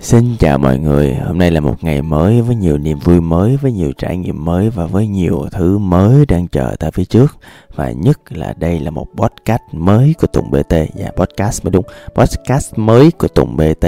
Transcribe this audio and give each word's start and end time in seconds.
Xin 0.00 0.36
chào 0.38 0.58
mọi 0.58 0.78
người, 0.78 1.14
hôm 1.14 1.38
nay 1.38 1.50
là 1.50 1.60
một 1.60 1.84
ngày 1.84 2.02
mới 2.02 2.42
với 2.42 2.56
nhiều 2.56 2.78
niềm 2.78 2.98
vui 2.98 3.20
mới, 3.20 3.56
với 3.56 3.72
nhiều 3.72 3.92
trải 3.92 4.16
nghiệm 4.16 4.44
mới 4.44 4.70
và 4.70 4.86
với 4.86 5.06
nhiều 5.06 5.46
thứ 5.52 5.78
mới 5.78 6.26
đang 6.26 6.48
chờ 6.48 6.76
ta 6.78 6.90
phía 6.90 7.04
trước. 7.04 7.38
Và 7.74 7.90
nhất 7.90 8.18
là 8.32 8.54
đây 8.56 8.80
là 8.80 8.90
một 8.90 9.06
podcast 9.16 9.62
mới 9.72 10.14
của 10.20 10.26
Tùng 10.26 10.50
BT, 10.50 10.74
dạ 10.94 11.10
podcast 11.16 11.64
mới 11.64 11.70
đúng, 11.70 11.84
podcast 12.14 12.72
mới 12.76 13.10
của 13.10 13.28
Tùng 13.28 13.56
BT 13.56 13.86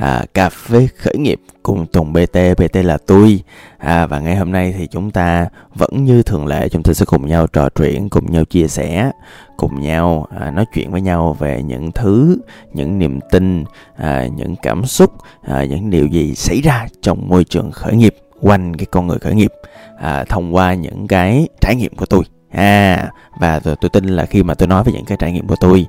à, 0.00 0.24
cà 0.34 0.48
phê 0.48 0.88
khởi 0.96 1.16
nghiệp 1.18 1.40
cùng 1.62 1.86
Tùng 1.86 2.12
BT, 2.12 2.38
BT 2.58 2.76
là 2.76 2.98
tôi. 3.06 3.40
À, 3.78 4.06
và 4.06 4.20
ngày 4.20 4.36
hôm 4.36 4.52
nay 4.52 4.74
thì 4.78 4.86
chúng 4.86 5.10
ta 5.10 5.48
vẫn 5.74 6.04
như 6.04 6.22
thường 6.22 6.46
lệ 6.46 6.68
chúng 6.68 6.82
ta 6.82 6.92
sẽ 6.92 7.04
cùng 7.04 7.26
nhau 7.26 7.46
trò 7.46 7.68
chuyện, 7.68 8.08
cùng 8.08 8.32
nhau 8.32 8.44
chia 8.44 8.68
sẻ, 8.68 9.10
cùng 9.56 9.80
nhau 9.80 10.26
à, 10.40 10.50
nói 10.50 10.64
chuyện 10.74 10.90
với 10.90 11.00
nhau 11.00 11.36
về 11.38 11.62
những 11.62 11.92
thứ, 11.92 12.38
những 12.72 12.98
niềm 12.98 13.20
tin, 13.30 13.64
à, 13.96 14.26
những 14.36 14.54
cảm 14.62 14.86
xúc, 14.86 15.12
à, 15.42 15.64
những 15.64 15.90
điều 15.90 16.06
gì 16.06 16.34
xảy 16.34 16.60
ra 16.60 16.86
trong 17.02 17.28
môi 17.28 17.44
trường 17.44 17.70
khởi 17.70 17.96
nghiệp 17.96 18.14
quanh 18.40 18.76
cái 18.76 18.86
con 18.90 19.06
người 19.06 19.18
khởi 19.18 19.34
nghiệp 19.34 19.52
à, 20.00 20.24
thông 20.28 20.54
qua 20.54 20.74
những 20.74 21.08
cái 21.08 21.48
trải 21.60 21.74
nghiệm 21.76 21.94
của 21.96 22.06
tôi 22.06 22.24
à 22.50 23.10
và 23.40 23.60
tôi, 23.60 23.76
tôi 23.76 23.88
tin 23.88 24.04
là 24.04 24.24
khi 24.24 24.42
mà 24.42 24.54
tôi 24.54 24.68
nói 24.68 24.84
về 24.84 24.92
những 24.92 25.04
cái 25.04 25.18
trải 25.20 25.32
nghiệm 25.32 25.46
của 25.46 25.56
tôi 25.60 25.86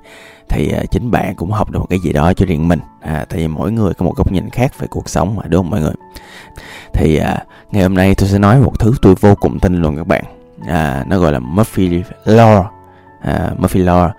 thì 0.50 0.72
à, 0.72 0.84
chính 0.92 1.12
bạn 1.12 1.36
cũng 1.36 1.52
học 1.52 1.72
được 1.72 1.80
một 1.80 1.88
cái 1.90 2.00
gì 2.00 2.14
đó 2.14 2.34
cho 2.34 2.46
riêng 2.46 2.68
mình. 2.68 2.80
À, 3.02 3.26
thì 3.30 3.48
mỗi 3.48 3.72
người 3.72 3.94
có 3.94 4.06
một 4.06 4.16
góc 4.16 4.32
nhìn 4.32 4.50
khác 4.50 4.80
về 4.80 4.88
cuộc 4.88 5.10
sống 5.10 5.36
mà 5.36 5.44
đúng 5.48 5.64
không 5.64 5.70
mọi 5.72 5.82
người? 5.82 5.94
Thì 6.94 7.18
à, 7.18 7.44
ngày 7.72 7.84
hôm 7.84 7.94
nay 7.94 8.16
tôi 8.16 8.30
sẽ 8.30 8.40
nói 8.40 8.60
một 8.60 8.80
thứ 8.80 8.94
tôi 9.02 9.16
vô 9.16 9.36
cùng 9.36 9.60
tin 9.60 9.82
luôn 9.82 9.98
các 9.98 10.08
bạn. 10.08 10.24
À, 10.68 11.04
nó 11.08 11.20
gọi 11.20 11.32
là 11.32 11.40
Murphy 11.40 12.04
Law. 12.26 12.64
À, 13.22 13.50
Murphy 13.58 13.84
Law. 13.84 14.10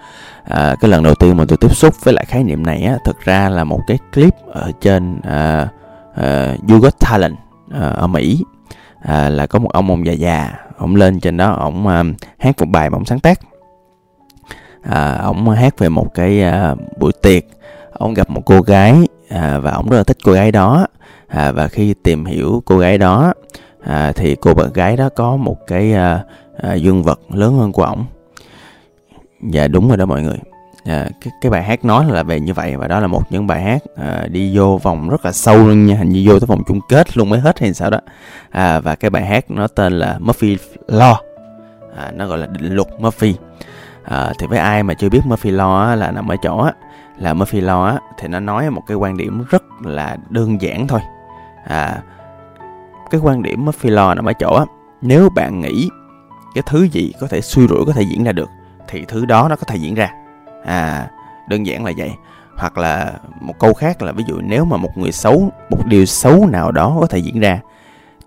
À, 0.45 0.77
cái 0.81 0.91
lần 0.91 1.03
đầu 1.03 1.15
tiên 1.15 1.37
mà 1.37 1.45
tôi 1.49 1.59
tiếp 1.61 1.75
xúc 1.75 1.95
với 2.05 2.15
lại 2.15 2.25
khái 2.29 2.45
niệm 2.45 2.67
này 2.67 2.83
á 2.83 2.97
thực 3.05 3.21
ra 3.21 3.49
là 3.49 3.65
một 3.65 3.81
cái 3.87 3.99
clip 4.15 4.35
ở 4.53 4.73
trên 4.81 5.21
à, 5.23 5.69
à, 6.17 6.57
You 6.69 6.79
Got 6.79 7.01
Talent 7.01 7.37
à, 7.71 7.89
ở 7.89 8.07
Mỹ 8.07 8.45
à, 9.03 9.29
là 9.29 9.47
có 9.47 9.59
một 9.59 9.73
ông 9.73 9.91
ông 9.91 10.07
già 10.07 10.13
già 10.13 10.53
ông 10.77 10.97
lên 10.97 11.21
trên 11.21 11.37
đó 11.37 11.53
ông 11.53 11.87
à, 11.87 12.05
hát 12.39 12.61
một 12.61 12.67
bài 12.69 12.91
mà 12.91 12.97
ông 12.97 13.05
sáng 13.05 13.21
tác. 13.21 13.41
À, 14.83 15.19
ông 15.23 15.51
hát 15.51 15.79
về 15.79 15.89
một 15.89 16.15
cái 16.15 16.43
à, 16.43 16.75
buổi 16.99 17.13
tiệc. 17.23 17.45
Ông 17.93 18.15
gặp 18.15 18.31
một 18.31 18.43
cô 18.47 18.61
gái 18.61 18.97
à, 19.29 19.59
và 19.59 19.71
ông 19.71 19.89
rất 19.89 19.97
là 19.97 20.05
thích 20.05 20.19
cô 20.25 20.33
gái 20.33 20.53
đó. 20.53 20.87
À, 21.29 21.53
và 21.53 21.69
khi 21.69 21.95
tìm 22.03 22.25
hiểu 22.25 22.63
cô 22.67 22.79
gái 22.79 22.99
đó 22.99 23.33
à, 23.85 24.13
thì 24.13 24.37
cô 24.37 24.55
bạn 24.55 24.73
gái 24.75 24.97
đó 24.97 25.09
có 25.09 25.37
một 25.37 25.67
cái 25.67 25.93
à, 25.93 26.25
à, 26.63 26.75
dương 26.75 27.03
vật 27.03 27.21
lớn 27.31 27.59
hơn 27.59 27.73
của 27.73 27.83
ổng. 27.83 28.05
Dạ 29.43 29.69
đúng 29.69 29.89
rồi 29.89 29.97
đó 29.97 30.07
mọi 30.07 30.23
người 30.23 30.39
à, 30.85 31.09
cái, 31.21 31.33
cái 31.41 31.51
bài 31.51 31.63
hát 31.63 31.85
nói 31.85 32.05
là 32.09 32.23
về 32.23 32.41
như 32.41 32.55
vậy 32.55 32.77
và 32.77 32.89
đó 32.89 33.01
là 33.01 33.07
một 33.07 33.23
những 33.31 33.47
bài 33.47 33.63
hát 33.63 33.83
à, 33.97 34.27
đi 34.31 34.57
vô 34.57 34.79
vòng 34.83 35.09
rất 35.09 35.25
là 35.25 35.33
sâu 35.33 35.59
luôn 35.59 35.87
nha 35.87 35.97
hình 35.97 36.09
như 36.09 36.25
vô 36.27 36.39
tới 36.39 36.47
vòng 36.47 36.63
chung 36.67 36.81
kết 36.89 37.17
luôn 37.17 37.29
mới 37.29 37.41
hết 37.41 37.61
hay 37.61 37.75
sao 37.75 37.91
đó. 37.91 37.99
À, 38.51 38.81
và 38.81 38.95
cái 38.95 39.11
bài 39.11 39.27
hát 39.27 39.51
nó 39.51 39.67
tên 39.67 39.93
là 39.93 40.19
Murphy 40.21 40.59
Law. 40.89 41.15
À, 41.97 42.13
nó 42.15 42.27
gọi 42.27 42.39
là 42.39 42.47
định 42.47 42.75
luật 42.75 42.89
Murphy. 42.99 43.35
À, 44.05 44.33
thì 44.39 44.47
với 44.47 44.59
ai 44.59 44.83
mà 44.83 44.95
chưa 44.95 45.09
biết 45.09 45.21
Murphy 45.25 45.51
Law 45.51 45.89
á, 45.89 45.95
là 45.95 46.11
nằm 46.11 46.29
ở 46.29 46.37
chỗ 46.43 46.59
á, 46.59 46.73
là 47.19 47.35
Murphy 47.35 47.61
Law 47.61 47.85
á, 47.85 47.99
thì 48.19 48.29
nó 48.29 48.41
nói 48.41 48.71
một 48.71 48.83
cái 48.87 48.97
quan 48.97 49.17
điểm 49.17 49.45
rất 49.51 49.63
là 49.83 50.17
đơn 50.29 50.63
giản 50.63 50.87
thôi. 50.87 51.01
À, 51.65 52.03
cái 53.11 53.21
quan 53.25 53.43
điểm 53.43 53.65
Murphy 53.65 53.91
Law 53.91 54.15
nằm 54.15 54.25
ở 54.25 54.33
chỗ 54.33 54.55
á, 54.55 54.65
nếu 55.03 55.29
bạn 55.35 55.61
nghĩ 55.61 55.91
cái 56.55 56.63
thứ 56.67 56.83
gì 56.83 57.13
có 57.21 57.27
thể 57.27 57.41
suy 57.41 57.67
rủi 57.67 57.85
có 57.87 57.93
thể 57.93 58.03
diễn 58.03 58.25
ra 58.25 58.33
được 58.33 58.49
thì 58.89 59.05
thứ 59.09 59.25
đó 59.25 59.49
nó 59.49 59.57
có 59.57 59.65
thể 59.67 59.77
diễn 59.77 59.95
ra 59.95 60.11
à 60.65 61.11
đơn 61.49 61.67
giản 61.67 61.85
là 61.85 61.93
vậy. 61.97 62.11
Hoặc 62.57 62.79
là 62.79 63.13
một 63.41 63.59
câu 63.59 63.75
khác 63.75 64.03
là 64.03 64.13
ví 64.13 64.25
dụ 64.29 64.41
nếu 64.41 64.65
mà 64.65 64.77
một 64.77 64.99
người 64.99 65.13
xấu 65.13 65.51
một 65.71 65.87
điều 65.87 66.05
xấu 66.05 66.47
nào 66.47 66.73
đó 66.73 66.97
có 67.01 67.07
thể 67.07 67.19
diễn 67.19 67.41
ra 67.41 67.61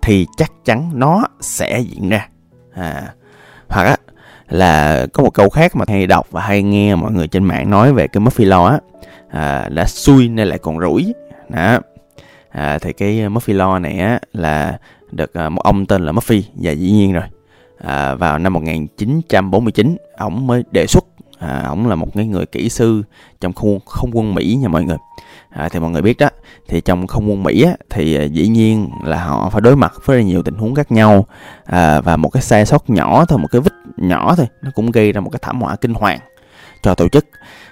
thì 0.02 0.26
chắc 0.36 0.52
chắn 0.64 0.90
nó 0.94 1.24
sẽ 1.40 1.78
diễn 1.80 2.08
ra. 2.08 2.28
À 2.74 3.02
hoặc 3.68 3.84
á 3.84 3.96
là 4.48 5.06
có 5.12 5.22
một 5.22 5.34
câu 5.34 5.50
khác 5.50 5.76
mà 5.76 5.84
hay 5.88 6.06
đọc 6.06 6.26
và 6.30 6.40
hay 6.40 6.62
nghe 6.62 6.94
mọi 6.94 7.12
người 7.12 7.28
trên 7.28 7.44
mạng 7.44 7.70
nói 7.70 7.92
về 7.92 8.08
cái 8.08 8.20
Murphy 8.20 8.44
Law 8.44 8.64
á. 8.64 8.78
À, 9.30 9.68
là 9.70 9.84
xui 9.86 10.28
nên 10.28 10.48
lại 10.48 10.58
còn 10.58 10.80
rủi. 10.80 11.14
Đó. 11.48 11.80
À, 12.50 12.78
thì 12.78 12.92
cái 12.92 13.28
Murphy 13.28 13.54
Law 13.54 13.80
này 13.80 13.98
á 13.98 14.20
là 14.32 14.78
được 15.10 15.34
à, 15.34 15.48
một 15.48 15.62
ông 15.62 15.86
tên 15.86 16.02
là 16.02 16.12
Murphy 16.12 16.44
và 16.54 16.72
dĩ 16.72 16.90
nhiên 16.90 17.12
rồi. 17.12 17.24
À, 17.84 18.14
vào 18.14 18.38
năm 18.38 18.52
1949 18.52 19.96
ông 20.16 20.46
mới 20.46 20.64
đề 20.70 20.86
xuất 20.86 21.03
à, 21.44 21.64
ổng 21.68 21.86
là 21.86 21.94
một 21.94 22.08
cái 22.14 22.26
người 22.26 22.46
kỹ 22.46 22.68
sư 22.68 23.02
trong 23.40 23.52
không, 23.52 23.80
không 23.86 24.10
quân 24.12 24.34
Mỹ 24.34 24.58
nha 24.62 24.68
mọi 24.68 24.84
người. 24.84 24.96
À, 25.50 25.68
thì 25.68 25.80
mọi 25.80 25.90
người 25.90 26.02
biết 26.02 26.18
đó 26.18 26.28
thì 26.68 26.80
trong 26.80 27.06
không 27.06 27.30
quân 27.30 27.42
Mỹ 27.42 27.62
á, 27.62 27.72
thì 27.90 28.16
à, 28.16 28.24
dĩ 28.24 28.48
nhiên 28.48 28.90
là 29.04 29.24
họ 29.24 29.50
phải 29.50 29.60
đối 29.60 29.76
mặt 29.76 29.92
với 30.04 30.24
nhiều 30.24 30.42
tình 30.42 30.54
huống 30.54 30.74
khác 30.74 30.92
nhau. 30.92 31.26
À, 31.64 32.00
và 32.00 32.16
một 32.16 32.28
cái 32.28 32.42
sai 32.42 32.66
sót 32.66 32.90
nhỏ 32.90 33.24
thôi 33.24 33.38
một 33.38 33.48
cái 33.50 33.60
vít 33.60 33.72
nhỏ 33.96 34.34
thôi 34.36 34.46
nó 34.62 34.70
cũng 34.74 34.90
gây 34.90 35.12
ra 35.12 35.20
một 35.20 35.30
cái 35.30 35.40
thảm 35.42 35.60
họa 35.60 35.76
kinh 35.76 35.94
hoàng 35.94 36.18
cho 36.82 36.94
tổ 36.94 37.08
chức. 37.08 37.26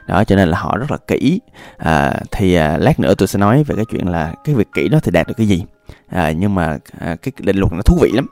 Đó 0.08 0.24
cho 0.24 0.36
nên 0.36 0.48
là 0.48 0.58
họ 0.58 0.76
rất 0.76 0.90
là 0.90 0.96
kỹ. 1.06 1.40
À, 1.76 2.14
thì 2.30 2.54
à, 2.54 2.78
lát 2.78 3.00
nữa 3.00 3.14
tôi 3.14 3.28
sẽ 3.28 3.38
nói 3.38 3.64
về 3.64 3.76
cái 3.76 3.84
chuyện 3.84 4.08
là 4.08 4.34
cái 4.44 4.54
việc 4.54 4.68
kỹ 4.74 4.88
đó 4.88 4.98
thì 5.02 5.10
đạt 5.10 5.26
được 5.26 5.34
cái 5.36 5.46
gì. 5.46 5.64
À, 6.08 6.30
nhưng 6.30 6.54
mà 6.54 6.78
à, 7.00 7.16
cái 7.22 7.32
định 7.38 7.56
luật 7.56 7.72
nó 7.72 7.82
thú 7.82 7.98
vị 8.00 8.10
lắm. 8.14 8.26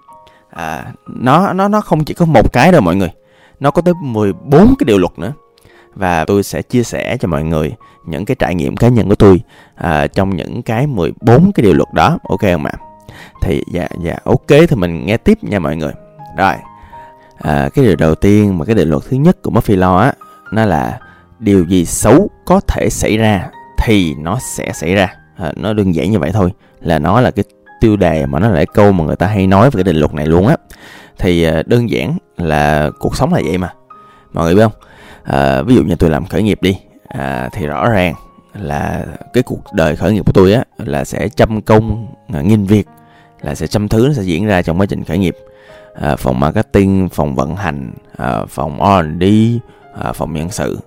À, 0.50 0.92
nó 1.06 1.52
nó 1.52 1.68
nó 1.68 1.80
không 1.80 2.04
chỉ 2.04 2.14
có 2.14 2.24
một 2.24 2.52
cái 2.52 2.72
đâu 2.72 2.80
mọi 2.80 2.96
người 2.96 3.10
nó 3.60 3.70
có 3.70 3.82
tới 3.82 3.94
14 4.00 4.74
cái 4.78 4.84
điều 4.84 4.98
luật 4.98 5.18
nữa. 5.18 5.32
Và 5.94 6.24
tôi 6.24 6.42
sẽ 6.42 6.62
chia 6.62 6.82
sẻ 6.82 7.16
cho 7.20 7.28
mọi 7.28 7.44
người 7.44 7.72
những 8.06 8.24
cái 8.24 8.34
trải 8.38 8.54
nghiệm 8.54 8.76
cá 8.76 8.88
nhân 8.88 9.08
của 9.08 9.14
tôi 9.14 9.42
à, 9.74 10.06
trong 10.06 10.36
những 10.36 10.62
cái 10.62 10.86
14 10.86 11.52
cái 11.52 11.62
điều 11.64 11.74
luật 11.74 11.88
đó. 11.94 12.18
Ok 12.22 12.40
không 12.40 12.64
ạ? 12.64 12.72
Thì 13.42 13.62
dạ 13.72 13.88
dạ 14.04 14.16
ok 14.24 14.48
thì 14.48 14.76
mình 14.76 15.06
nghe 15.06 15.16
tiếp 15.16 15.38
nha 15.42 15.58
mọi 15.58 15.76
người. 15.76 15.92
Rồi 16.36 16.54
à, 17.38 17.68
cái 17.74 17.84
điều 17.84 17.96
đầu 17.96 18.14
tiên 18.14 18.58
mà 18.58 18.64
cái 18.64 18.74
định 18.74 18.88
luật 18.90 19.02
thứ 19.10 19.16
nhất 19.16 19.42
của 19.42 19.50
Murphy 19.50 19.76
Law 19.76 19.96
á 19.96 20.12
nó 20.52 20.64
là 20.64 20.98
điều 21.38 21.64
gì 21.64 21.84
xấu 21.84 22.30
có 22.44 22.60
thể 22.60 22.90
xảy 22.90 23.16
ra 23.16 23.48
thì 23.82 24.14
nó 24.14 24.38
sẽ 24.56 24.72
xảy 24.74 24.94
ra. 24.94 25.14
À, 25.36 25.52
nó 25.56 25.72
đơn 25.72 25.94
giản 25.94 26.10
như 26.10 26.18
vậy 26.18 26.30
thôi 26.32 26.52
là 26.80 26.98
nó 26.98 27.20
là 27.20 27.30
cái 27.30 27.44
tiêu 27.80 27.96
đề 27.96 28.26
mà 28.26 28.38
nó 28.38 28.48
là 28.48 28.56
cái 28.56 28.66
câu 28.66 28.92
mà 28.92 29.04
người 29.04 29.16
ta 29.16 29.26
hay 29.26 29.46
nói 29.46 29.70
về 29.70 29.78
cái 29.78 29.84
định 29.84 29.96
luật 29.96 30.14
này 30.14 30.26
luôn 30.26 30.46
á 30.46 30.56
thì 31.20 31.42
ờ, 31.42 31.62
đơn 31.66 31.90
giản 31.90 32.18
là 32.36 32.90
cuộc 32.98 33.16
sống 33.16 33.34
là 33.34 33.40
vậy 33.44 33.58
mà. 33.58 33.72
Mọi 34.32 34.44
người 34.44 34.54
biết 34.54 34.62
không? 34.62 34.72
À, 35.22 35.62
ví 35.62 35.74
dụ 35.74 35.82
như 35.82 35.94
tôi 35.94 36.10
làm 36.10 36.26
khởi 36.26 36.42
nghiệp 36.42 36.62
đi 36.62 36.76
à, 37.08 37.48
thì 37.52 37.66
rõ 37.66 37.90
ràng 37.90 38.14
là 38.54 39.06
cái 39.32 39.42
cuộc 39.42 39.72
đời 39.72 39.96
khởi 39.96 40.12
nghiệp 40.12 40.26
của 40.26 40.32
tôi 40.32 40.52
á 40.52 40.64
là 40.78 41.04
sẽ 41.04 41.28
chăm 41.28 41.62
công 41.62 42.06
nghìn 42.28 42.64
việc 42.64 42.86
là 43.40 43.54
sẽ 43.54 43.66
chăm 43.66 43.88
thứ 43.88 44.04
nó 44.06 44.12
sẽ 44.12 44.22
diễn 44.22 44.46
ra 44.46 44.62
trong 44.62 44.80
quá 44.80 44.86
trình 44.86 45.04
khởi 45.04 45.18
nghiệp. 45.18 45.36
À, 45.94 46.16
phòng 46.16 46.40
marketing 46.40 47.08
phòng 47.08 47.34
vận 47.34 47.56
hành 47.56 47.92
à, 48.16 48.44
phòng 48.48 48.78
R&D 48.78 49.24
à, 50.02 50.12
phòng 50.12 50.32
nhân 50.32 50.50
sự. 50.50 50.78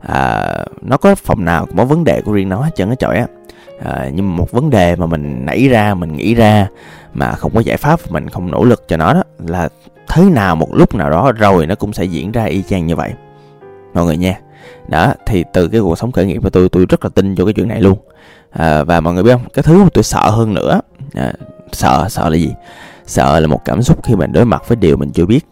À, 0.00 0.48
nó 0.82 0.96
có 0.96 1.14
phòng 1.14 1.44
nào 1.44 1.66
cũng 1.66 1.76
có 1.76 1.84
vấn 1.84 2.04
đề 2.04 2.20
của 2.24 2.32
riêng 2.32 2.48
nó 2.48 2.60
hết 2.60 2.70
trơn 2.76 2.88
á 2.88 2.94
trời 2.98 3.16
á 3.16 3.26
à, 3.84 4.10
nhưng 4.14 4.36
một 4.36 4.50
vấn 4.50 4.70
đề 4.70 4.96
mà 4.96 5.06
mình 5.06 5.46
nảy 5.46 5.68
ra 5.68 5.94
mình 5.94 6.12
nghĩ 6.12 6.34
ra 6.34 6.68
mà 7.14 7.32
không 7.32 7.54
có 7.54 7.60
giải 7.60 7.76
pháp 7.76 8.00
mình 8.10 8.28
không 8.28 8.50
nỗ 8.50 8.64
lực 8.64 8.84
cho 8.88 8.96
nó 8.96 9.14
đó 9.14 9.22
là 9.38 9.68
thế 10.08 10.22
nào 10.24 10.56
một 10.56 10.74
lúc 10.74 10.94
nào 10.94 11.10
đó 11.10 11.32
rồi 11.32 11.66
nó 11.66 11.74
cũng 11.74 11.92
sẽ 11.92 12.04
diễn 12.04 12.32
ra 12.32 12.44
y 12.44 12.62
chang 12.62 12.86
như 12.86 12.96
vậy. 12.96 13.12
Mọi 13.94 14.04
người 14.04 14.16
nha. 14.16 14.38
Đó 14.88 15.14
thì 15.26 15.44
từ 15.52 15.68
cái 15.68 15.80
cuộc 15.80 15.98
sống 15.98 16.12
khởi 16.12 16.26
nghiệp 16.26 16.38
của 16.42 16.50
tôi 16.50 16.68
tôi 16.68 16.86
rất 16.88 17.04
là 17.04 17.10
tin 17.14 17.36
cho 17.36 17.44
cái 17.44 17.54
chuyện 17.54 17.68
này 17.68 17.80
luôn. 17.80 17.98
À, 18.50 18.84
và 18.84 19.00
mọi 19.00 19.14
người 19.14 19.22
biết 19.22 19.32
không? 19.32 19.48
Cái 19.54 19.62
thứ 19.62 19.82
mà 19.82 19.88
tôi 19.94 20.04
sợ 20.04 20.30
hơn 20.30 20.54
nữa 20.54 20.80
à, 21.14 21.32
sợ 21.72 22.06
sợ 22.08 22.28
là 22.28 22.36
gì? 22.36 22.52
Sợ 23.06 23.40
là 23.40 23.46
một 23.46 23.60
cảm 23.64 23.82
xúc 23.82 24.04
khi 24.04 24.14
mình 24.14 24.32
đối 24.32 24.44
mặt 24.44 24.62
với 24.68 24.76
điều 24.76 24.96
mình 24.96 25.10
chưa 25.10 25.26
biết. 25.26 25.46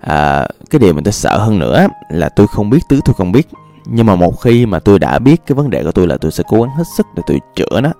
À, 0.00 0.48
cái 0.70 0.78
điều 0.78 0.94
mình 0.94 1.04
tôi 1.04 1.12
sợ 1.12 1.38
hơn 1.38 1.58
nữa 1.58 1.86
là 2.10 2.28
tôi 2.28 2.46
không 2.46 2.70
biết 2.70 2.80
thứ 2.88 3.00
tôi 3.04 3.14
không 3.14 3.32
biết 3.32 3.48
nhưng 3.86 4.06
mà 4.06 4.16
một 4.16 4.40
khi 4.40 4.66
mà 4.66 4.78
tôi 4.78 4.98
đã 4.98 5.18
biết 5.18 5.40
cái 5.46 5.54
vấn 5.54 5.70
đề 5.70 5.84
của 5.84 5.92
tôi 5.92 6.06
là 6.06 6.16
tôi 6.16 6.32
sẽ 6.32 6.44
cố 6.48 6.62
gắng 6.62 6.76
hết 6.76 6.84
sức 6.96 7.06
để 7.16 7.22
tôi 7.26 7.40
chữa 7.56 7.80
nó 7.80 7.92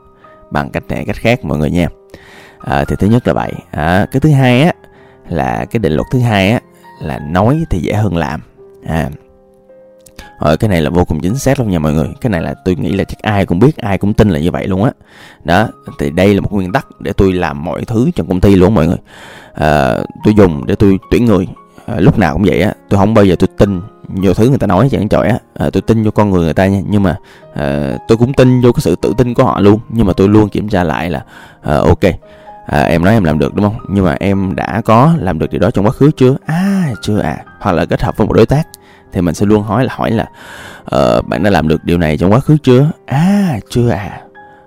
bằng 0.50 0.71
cách 0.71 0.85
này 0.88 1.05
cách 1.05 1.17
khác 1.17 1.44
mọi 1.44 1.59
người 1.59 1.71
nha. 1.71 1.88
À, 2.59 2.85
thì 2.85 2.97
thứ 2.99 3.06
nhất 3.06 3.27
là 3.27 3.32
vậy. 3.32 3.53
À, 3.71 4.06
cái 4.12 4.21
thứ 4.21 4.31
hai 4.31 4.62
á 4.62 4.73
là 5.29 5.65
cái 5.71 5.79
định 5.79 5.93
luật 5.93 6.06
thứ 6.11 6.21
hai 6.21 6.50
á 6.50 6.61
là 7.00 7.19
nói 7.19 7.65
thì 7.71 7.79
dễ 7.79 7.94
hơn 7.94 8.17
làm. 8.17 8.41
À 8.87 9.11
Ờ, 10.41 10.56
cái 10.56 10.71
này 10.71 10.82
là 10.82 10.91
vô 10.91 11.05
cùng 11.05 11.21
chính 11.21 11.38
xác 11.38 11.61
luôn 11.61 11.71
nha 11.71 11.79
mọi 11.79 11.93
người. 11.93 12.09
Cái 12.21 12.31
này 12.31 12.43
là 12.43 12.55
tôi 12.65 12.75
nghĩ 12.75 12.93
là 12.93 13.05
chắc 13.05 13.19
ai 13.19 13.47
cũng 13.47 13.59
biết 13.59 13.77
ai 13.77 13.99
cũng 13.99 14.15
tin 14.15 14.29
là 14.29 14.38
như 14.38 14.50
vậy 14.50 14.67
luôn 14.67 14.85
á. 14.85 14.91
Đó. 15.44 15.69
thì 15.99 16.11
đây 16.11 16.35
là 16.35 16.41
một 16.41 16.53
nguyên 16.53 16.73
tắc 16.73 16.87
để 17.00 17.12
tôi 17.12 17.32
làm 17.32 17.65
mọi 17.65 17.85
thứ 17.85 18.11
trong 18.17 18.29
công 18.29 18.41
ty 18.41 18.56
luôn 18.56 18.75
mọi 18.75 18.87
người. 18.87 18.97
À, 19.55 19.99
tôi 20.25 20.35
dùng 20.35 20.67
để 20.67 20.75
tôi 20.75 20.99
tuyển 21.11 21.25
người. 21.25 21.49
À, 21.87 21.94
lúc 22.00 22.19
nào 22.19 22.32
cũng 22.32 22.43
vậy 22.47 22.61
á 22.61 22.75
tôi 22.88 22.99
không 22.99 23.15
bao 23.15 23.25
giờ 23.25 23.37
tôi 23.38 23.49
tin 23.59 23.81
nhiều 24.15 24.35
thứ 24.35 24.49
người 24.49 24.59
ta 24.59 24.67
nói 24.67 24.89
chẳng 24.91 25.09
chọi 25.09 25.29
á. 25.29 25.39
À, 25.55 25.71
tôi 25.73 25.83
tin 25.83 26.03
vô 26.03 26.11
con 26.11 26.31
người 26.31 26.45
người 26.45 26.55
ta 26.55 26.67
nha. 26.67 26.81
Nhưng 26.89 27.03
mà 27.03 27.17
à, 27.55 27.97
tôi 28.09 28.19
cũng 28.19 28.33
tin 28.33 28.61
vô 28.61 28.73
cái 28.73 28.81
sự 28.81 28.97
tự 29.03 29.15
tin 29.19 29.35
của 29.35 29.45
họ 29.45 29.61
luôn. 29.61 29.81
Nhưng 29.89 30.07
mà 30.07 30.12
tôi 30.12 30.29
luôn 30.29 30.49
kiểm 30.49 30.69
tra 30.69 30.85
lại 30.85 31.11
là 31.11 31.25
à, 31.62 31.77
ok 31.77 32.05
à, 32.67 32.83
em 32.83 33.05
nói 33.05 33.15
em 33.15 33.25
làm 33.25 33.39
được 33.39 33.55
đúng 33.55 33.65
không? 33.65 33.79
Nhưng 33.89 34.05
mà 34.05 34.17
em 34.21 34.55
đã 34.57 34.83
có 34.85 35.15
làm 35.19 35.39
được 35.39 35.51
điều 35.51 35.61
đó 35.61 35.71
trong 35.71 35.87
quá 35.87 35.93
khứ 35.93 36.11
chưa? 36.17 36.37
À 36.47 36.93
chưa 37.03 37.19
à 37.19 37.37
hoặc 37.61 37.73
là 37.73 37.85
kết 37.85 38.03
hợp 38.03 38.17
với 38.17 38.27
một 38.27 38.33
đối 38.33 38.47
tác 38.47 38.69
thì 39.12 39.21
mình 39.21 39.35
sẽ 39.35 39.47
luôn 39.47 39.62
hỏi 39.62 39.85
là 39.85 39.95
hỏi 39.97 40.11
là 40.11 40.27
uh, 40.97 41.27
bạn 41.27 41.43
đã 41.43 41.51
làm 41.51 41.69
được 41.69 41.85
điều 41.85 41.99
này 41.99 42.17
trong 42.17 42.33
quá 42.33 42.41
khứ 42.41 42.56
chưa? 42.63 42.91
À 43.06 43.59
chưa 43.71 43.89
à 43.89 44.21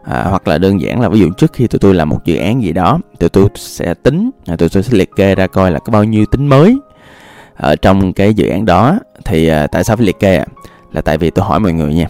à, 0.04 0.24
hoặc 0.30 0.48
là 0.48 0.58
đơn 0.58 0.82
giản 0.82 1.02
là 1.02 1.10
ví 1.10 1.20
dụ 1.20 1.30
trước 1.38 1.54
khi 1.54 1.68
tụi 1.68 1.80
tôi 1.80 1.94
làm 1.94 2.10
một 2.10 2.26
dự 2.26 2.36
án 2.36 2.64
gì 2.64 2.74
đó 2.74 3.00
tụi 3.20 3.30
tôi 3.30 3.48
sẽ 3.56 3.94
tính 3.94 4.32
à, 4.48 4.56
tụi 4.56 4.70
tôi 4.70 4.84
sẽ 4.84 4.98
liệt 4.98 5.10
kê 5.16 5.36
ra 5.36 5.48
coi 5.48 5.72
là 5.72 5.80
có 5.80 5.92
bao 5.92 6.04
nhiêu 6.04 6.26
tính 6.26 6.48
mới 6.48 6.78
ở 7.56 7.76
trong 7.76 8.14
cái 8.14 8.34
dự 8.34 8.48
án 8.48 8.66
đó 8.66 9.00
thì 9.26 9.48
à, 9.48 9.68
tại 9.68 9.84
sao 9.84 9.96
phải 9.96 10.06
liệt 10.06 10.20
kê 10.20 10.38
à? 10.38 10.46
là 10.92 11.02
tại 11.02 11.18
vì 11.18 11.30
tôi 11.30 11.46
hỏi 11.46 11.60
mọi 11.60 11.74
người 11.74 11.94
nha 11.94 12.08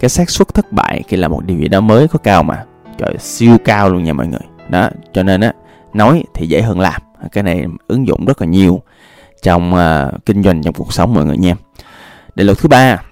cái 0.00 0.08
xác 0.08 0.30
suất 0.30 0.54
thất 0.54 0.72
bại 0.72 1.02
khi 1.08 1.16
làm 1.16 1.30
một 1.30 1.44
điều 1.44 1.58
gì 1.58 1.68
đó 1.68 1.80
mới 1.80 2.08
có 2.08 2.18
cao 2.18 2.42
mà. 2.42 2.64
Trời 2.98 3.14
siêu 3.18 3.56
cao 3.64 3.88
luôn 3.88 4.04
nha 4.04 4.12
mọi 4.12 4.26
người. 4.26 4.40
Đó 4.68 4.90
cho 5.12 5.22
nên 5.22 5.40
á 5.40 5.52
nói 5.94 6.24
thì 6.34 6.46
dễ 6.46 6.62
hơn 6.62 6.80
làm. 6.80 7.02
Cái 7.32 7.44
này 7.44 7.64
ứng 7.88 8.06
dụng 8.06 8.24
rất 8.24 8.40
là 8.40 8.46
nhiều 8.46 8.82
trong 9.42 9.74
uh, 9.74 10.26
kinh 10.26 10.42
doanh 10.42 10.62
trong 10.62 10.74
cuộc 10.74 10.92
sống 10.92 11.14
mọi 11.14 11.24
người 11.24 11.36
nha. 11.36 11.54
Định 12.34 12.46
luật 12.46 12.58
thứ 12.58 12.68
ba 12.68 13.02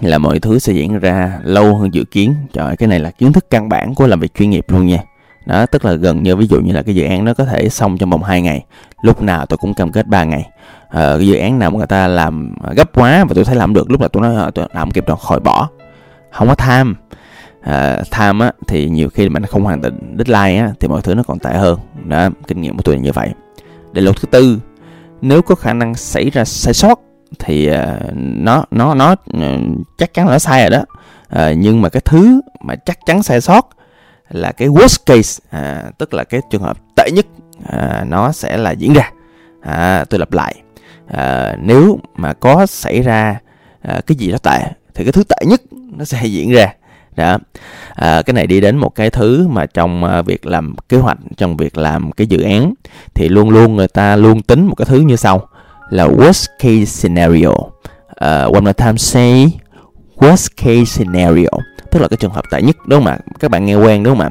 là 0.00 0.18
mọi 0.18 0.40
thứ 0.40 0.58
sẽ 0.58 0.72
diễn 0.72 0.98
ra 0.98 1.40
lâu 1.42 1.76
hơn 1.76 1.94
dự 1.94 2.04
kiến. 2.04 2.34
Trời 2.52 2.76
cái 2.76 2.88
này 2.88 3.00
là 3.00 3.10
kiến 3.10 3.32
thức 3.32 3.50
căn 3.50 3.68
bản 3.68 3.94
của 3.94 4.06
làm 4.06 4.20
việc 4.20 4.34
chuyên 4.34 4.50
nghiệp 4.50 4.64
luôn 4.68 4.86
nha 4.86 4.98
đó 5.46 5.66
tức 5.66 5.84
là 5.84 5.92
gần 5.92 6.22
như 6.22 6.36
ví 6.36 6.46
dụ 6.46 6.60
như 6.60 6.72
là 6.72 6.82
cái 6.82 6.94
dự 6.94 7.04
án 7.04 7.24
nó 7.24 7.34
có 7.34 7.44
thể 7.44 7.68
xong 7.68 7.98
trong 7.98 8.10
vòng 8.10 8.22
2 8.22 8.42
ngày. 8.42 8.64
Lúc 9.02 9.22
nào 9.22 9.46
tôi 9.46 9.56
cũng 9.56 9.74
cam 9.74 9.92
kết 9.92 10.06
3 10.06 10.24
ngày. 10.24 10.48
À, 10.88 11.14
cái 11.16 11.26
dự 11.26 11.36
án 11.36 11.58
nào 11.58 11.70
mà 11.70 11.78
người 11.78 11.86
ta 11.86 12.08
làm 12.08 12.54
gấp 12.76 12.92
quá 12.94 13.24
và 13.24 13.34
tôi 13.34 13.44
thấy 13.44 13.56
làm 13.56 13.74
được 13.74 13.90
lúc 13.90 14.00
là 14.00 14.08
tôi 14.08 14.22
nói 14.22 14.34
ờ, 14.34 14.50
tôi 14.50 14.66
làm 14.74 14.90
kịp 14.90 15.06
rồi 15.06 15.16
khỏi 15.20 15.40
bỏ. 15.40 15.68
Không 16.32 16.48
có 16.48 16.54
tham. 16.54 16.96
À, 17.62 18.02
tham 18.10 18.38
á 18.38 18.52
thì 18.66 18.88
nhiều 18.88 19.08
khi 19.08 19.28
mình 19.28 19.46
không 19.46 19.64
hoàn 19.64 19.82
thành 19.82 20.16
deadline 20.18 20.60
á 20.62 20.72
thì 20.80 20.88
mọi 20.88 21.02
thứ 21.02 21.14
nó 21.14 21.22
còn 21.22 21.38
tệ 21.38 21.54
hơn. 21.54 21.78
Đó 22.04 22.28
kinh 22.46 22.60
nghiệm 22.60 22.76
của 22.76 22.82
tôi 22.82 22.94
là 22.94 23.00
như 23.00 23.12
vậy. 23.12 23.30
Để 23.92 24.02
luật 24.02 24.16
thứ 24.16 24.26
tư 24.30 24.58
nếu 25.20 25.42
có 25.42 25.54
khả 25.54 25.72
năng 25.72 25.94
xảy 25.94 26.30
ra 26.30 26.44
sai 26.44 26.74
sót 26.74 27.00
thì 27.38 27.70
uh, 27.70 27.76
nó 28.16 28.64
nó 28.70 28.94
nó 28.94 29.12
uh, 29.12 29.60
chắc 29.98 30.14
chắn 30.14 30.26
là 30.26 30.32
nó 30.32 30.38
sai 30.38 30.60
rồi 30.60 30.70
đó. 30.70 30.84
Uh, 31.34 31.56
nhưng 31.58 31.82
mà 31.82 31.88
cái 31.88 32.02
thứ 32.04 32.40
mà 32.60 32.74
chắc 32.76 32.98
chắn 33.06 33.22
sai 33.22 33.40
sót 33.40 33.75
là 34.30 34.52
cái 34.52 34.68
worst 34.68 34.96
case 35.06 35.42
à, 35.50 35.84
tức 35.98 36.14
là 36.14 36.24
cái 36.24 36.40
trường 36.50 36.62
hợp 36.62 36.78
tệ 36.96 37.10
nhất 37.10 37.26
à, 37.68 38.04
nó 38.08 38.32
sẽ 38.32 38.56
là 38.56 38.70
diễn 38.70 38.92
ra. 38.92 39.10
À, 39.60 40.04
tôi 40.10 40.20
lặp 40.20 40.32
lại 40.32 40.54
à, 41.06 41.56
nếu 41.62 41.98
mà 42.14 42.32
có 42.32 42.66
xảy 42.66 43.02
ra 43.02 43.40
à, 43.82 44.00
cái 44.06 44.16
gì 44.16 44.30
đó 44.30 44.38
tệ 44.38 44.58
thì 44.94 45.04
cái 45.04 45.12
thứ 45.12 45.24
tệ 45.24 45.46
nhất 45.46 45.62
nó 45.72 46.04
sẽ 46.04 46.26
diễn 46.26 46.52
ra. 46.52 46.72
Đó. 47.16 47.38
À, 47.94 48.22
cái 48.22 48.34
này 48.34 48.46
đi 48.46 48.60
đến 48.60 48.76
một 48.76 48.94
cái 48.94 49.10
thứ 49.10 49.48
mà 49.48 49.66
trong 49.66 50.04
à, 50.04 50.22
việc 50.22 50.46
làm 50.46 50.76
kế 50.88 50.96
hoạch 50.96 51.18
trong 51.36 51.56
việc 51.56 51.78
làm 51.78 52.12
cái 52.12 52.26
dự 52.26 52.42
án 52.42 52.74
thì 53.14 53.28
luôn 53.28 53.50
luôn 53.50 53.76
người 53.76 53.88
ta 53.88 54.16
luôn 54.16 54.42
tính 54.42 54.66
một 54.66 54.74
cái 54.74 54.84
thứ 54.84 55.00
như 55.00 55.16
sau 55.16 55.48
là 55.90 56.06
worst 56.06 56.46
case 56.58 56.84
scenario. 56.84 57.48
Uh, 57.48 58.54
one 58.54 58.60
more 58.60 58.72
time 58.72 58.96
say 58.96 59.58
worst 60.16 60.48
case 60.56 60.84
scenario 60.84 61.48
tức 61.90 62.00
là 62.00 62.08
cái 62.08 62.16
trường 62.16 62.32
hợp 62.32 62.44
tệ 62.50 62.62
nhất 62.62 62.76
đúng 62.86 63.00
không 63.00 63.12
ạ? 63.12 63.18
Các 63.40 63.50
bạn 63.50 63.66
nghe 63.66 63.74
quen 63.74 64.02
đúng 64.02 64.18
không 64.18 64.26
ạ? 64.26 64.30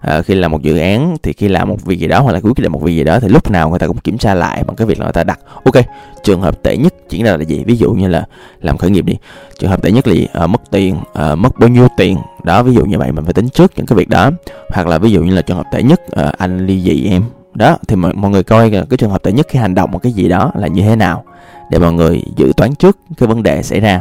À, 0.00 0.22
khi 0.22 0.34
làm 0.34 0.50
một 0.50 0.62
dự 0.62 0.78
án 0.78 1.16
thì 1.22 1.32
khi 1.32 1.48
làm 1.48 1.68
một 1.68 1.84
việc 1.84 1.98
gì 1.98 2.08
đó 2.08 2.20
hoặc 2.20 2.32
là 2.32 2.40
quyết 2.40 2.58
định 2.58 2.72
một 2.72 2.82
việc 2.82 2.94
gì 2.96 3.04
đó 3.04 3.20
thì 3.20 3.28
lúc 3.28 3.50
nào 3.50 3.70
người 3.70 3.78
ta 3.78 3.86
cũng 3.86 3.98
kiểm 3.98 4.18
tra 4.18 4.34
lại 4.34 4.64
bằng 4.66 4.76
cái 4.76 4.86
việc 4.86 4.98
là 4.98 5.04
người 5.04 5.12
ta 5.12 5.24
đặt. 5.24 5.40
Ok 5.64 5.84
trường 6.22 6.40
hợp 6.40 6.62
tệ 6.62 6.76
nhất 6.76 6.94
diễn 7.08 7.24
ra 7.24 7.36
là 7.36 7.44
gì? 7.44 7.64
Ví 7.66 7.76
dụ 7.76 7.92
như 7.92 8.08
là 8.08 8.24
làm 8.60 8.78
khởi 8.78 8.90
nghiệp 8.90 9.04
đi. 9.04 9.16
Trường 9.58 9.70
hợp 9.70 9.82
tệ 9.82 9.90
nhất 9.90 10.08
là 10.08 10.14
gì? 10.14 10.28
À, 10.32 10.46
mất 10.46 10.60
tiền 10.70 10.96
à, 11.14 11.34
mất 11.34 11.58
bao 11.58 11.68
nhiêu 11.68 11.88
tiền? 11.96 12.16
Đó 12.44 12.62
ví 12.62 12.74
dụ 12.74 12.84
như 12.84 12.98
vậy 12.98 13.12
mình 13.12 13.24
phải 13.24 13.34
tính 13.34 13.48
trước 13.48 13.72
những 13.76 13.86
cái 13.86 13.96
việc 13.96 14.08
đó. 14.08 14.30
Hoặc 14.74 14.86
là 14.86 14.98
ví 14.98 15.10
dụ 15.10 15.22
như 15.22 15.34
là 15.34 15.42
trường 15.42 15.56
hợp 15.56 15.66
tệ 15.72 15.82
nhất 15.82 16.00
à, 16.10 16.32
anh 16.38 16.66
ly 16.66 16.80
dị 16.80 17.08
em. 17.10 17.22
Đó 17.54 17.78
thì 17.88 17.96
mọi, 17.96 18.12
mọi 18.14 18.30
người 18.30 18.42
coi 18.42 18.70
cái 18.70 18.96
trường 18.98 19.10
hợp 19.10 19.22
tệ 19.22 19.32
nhất 19.32 19.46
khi 19.50 19.58
hành 19.58 19.74
động 19.74 19.90
một 19.90 19.98
cái 19.98 20.12
gì 20.12 20.28
đó 20.28 20.50
là 20.54 20.68
như 20.68 20.82
thế 20.82 20.96
nào 20.96 21.24
để 21.70 21.78
mọi 21.78 21.92
người 21.92 22.22
dự 22.36 22.52
toán 22.56 22.74
trước 22.74 22.98
cái 23.18 23.26
vấn 23.26 23.42
đề 23.42 23.62
xảy 23.62 23.80
ra. 23.80 24.00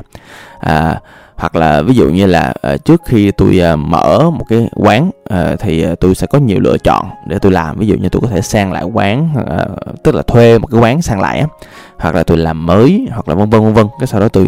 À, 0.59 1.00
hoặc 1.42 1.56
là 1.56 1.82
ví 1.82 1.94
dụ 1.94 2.10
như 2.10 2.26
là 2.26 2.54
uh, 2.74 2.86
trước 2.86 3.02
khi 3.06 3.32
tôi 3.32 3.62
uh, 3.74 3.80
mở 3.80 4.30
một 4.30 4.46
cái 4.50 4.70
quán 4.76 5.12
uh, 5.34 5.60
thì 5.60 5.92
uh, 5.92 6.00
tôi 6.00 6.16
sẽ 6.16 6.28
có 6.28 6.40
nhiều 6.40 6.60
lựa 6.60 6.78
chọn 6.78 7.06
để 7.28 7.40
tôi 7.40 7.52
làm. 7.52 7.78
Ví 7.78 7.88
dụ 7.88 7.96
như 7.96 8.10
tôi 8.10 8.22
có 8.22 8.28
thể 8.28 8.42
sang 8.42 8.72
lại 8.72 8.84
quán 8.84 9.30
uh, 9.40 10.04
tức 10.04 10.16
là 10.16 10.22
thuê 10.22 10.60
một 10.60 10.68
cái 10.68 10.80
quán 10.80 11.02
sang 11.02 11.20
lại 11.20 11.44
hoặc 11.98 12.16
là 12.16 12.24
tôi 12.24 12.38
làm 12.38 12.66
mới 12.66 13.08
hoặc 13.12 13.30
là 13.30 13.36
vân 13.36 13.50
vân 13.50 13.62
vân 13.62 13.74
vân. 13.74 13.88
Cái 14.00 14.08
sau 14.08 14.20
đó 14.20 14.28
tôi 14.28 14.48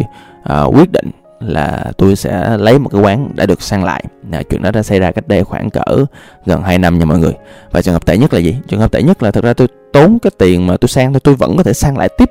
uh, 0.52 0.76
quyết 0.76 0.92
định 0.92 1.10
là 1.40 1.92
tôi 1.96 2.16
sẽ 2.16 2.56
lấy 2.56 2.78
một 2.78 2.88
cái 2.88 3.00
quán 3.00 3.30
đã 3.34 3.46
được 3.46 3.62
sang 3.62 3.84
lại. 3.84 4.04
À, 4.32 4.42
chuyện 4.50 4.62
đó 4.62 4.70
đã 4.70 4.82
xảy 4.82 5.00
ra 5.00 5.10
cách 5.10 5.28
đây 5.28 5.44
khoảng 5.44 5.70
cỡ 5.70 6.04
gần 6.46 6.62
2 6.62 6.78
năm 6.78 6.98
nha 6.98 7.04
mọi 7.04 7.18
người. 7.18 7.32
Và 7.70 7.82
trường 7.82 7.94
hợp 7.94 8.06
tệ 8.06 8.16
nhất 8.16 8.34
là 8.34 8.40
gì? 8.40 8.56
Trường 8.68 8.80
hợp 8.80 8.92
tệ 8.92 9.02
nhất 9.02 9.22
là 9.22 9.30
thực 9.30 9.44
ra 9.44 9.52
tôi 9.52 9.68
tốn 9.92 10.18
cái 10.22 10.30
tiền 10.38 10.66
mà 10.66 10.76
tôi 10.76 10.88
sang 10.88 11.12
thôi 11.12 11.20
tôi 11.24 11.34
vẫn 11.34 11.56
có 11.56 11.62
thể 11.62 11.72
sang 11.72 11.98
lại 11.98 12.08
tiếp 12.18 12.30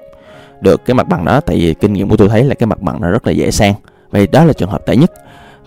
được 0.62 0.86
cái 0.86 0.94
mặt 0.96 1.08
bằng 1.08 1.26
đó. 1.26 1.40
Tại 1.40 1.56
vì 1.56 1.74
kinh 1.74 1.94
nghiệm 1.94 2.10
của 2.10 2.18
tôi 2.18 2.30
thấy 2.30 2.44
là 2.44 2.56
cái 2.56 2.68
mặt 2.68 2.82
bằng 2.82 3.02
nó 3.02 3.10
rất 3.10 3.28
là 3.28 3.32
dễ 3.32 3.52
sang 3.52 3.74
vậy 4.14 4.28
đó 4.28 4.44
là 4.46 4.54
trường 4.54 4.70
hợp 4.70 4.86
tệ 4.86 4.96
nhất. 4.96 5.12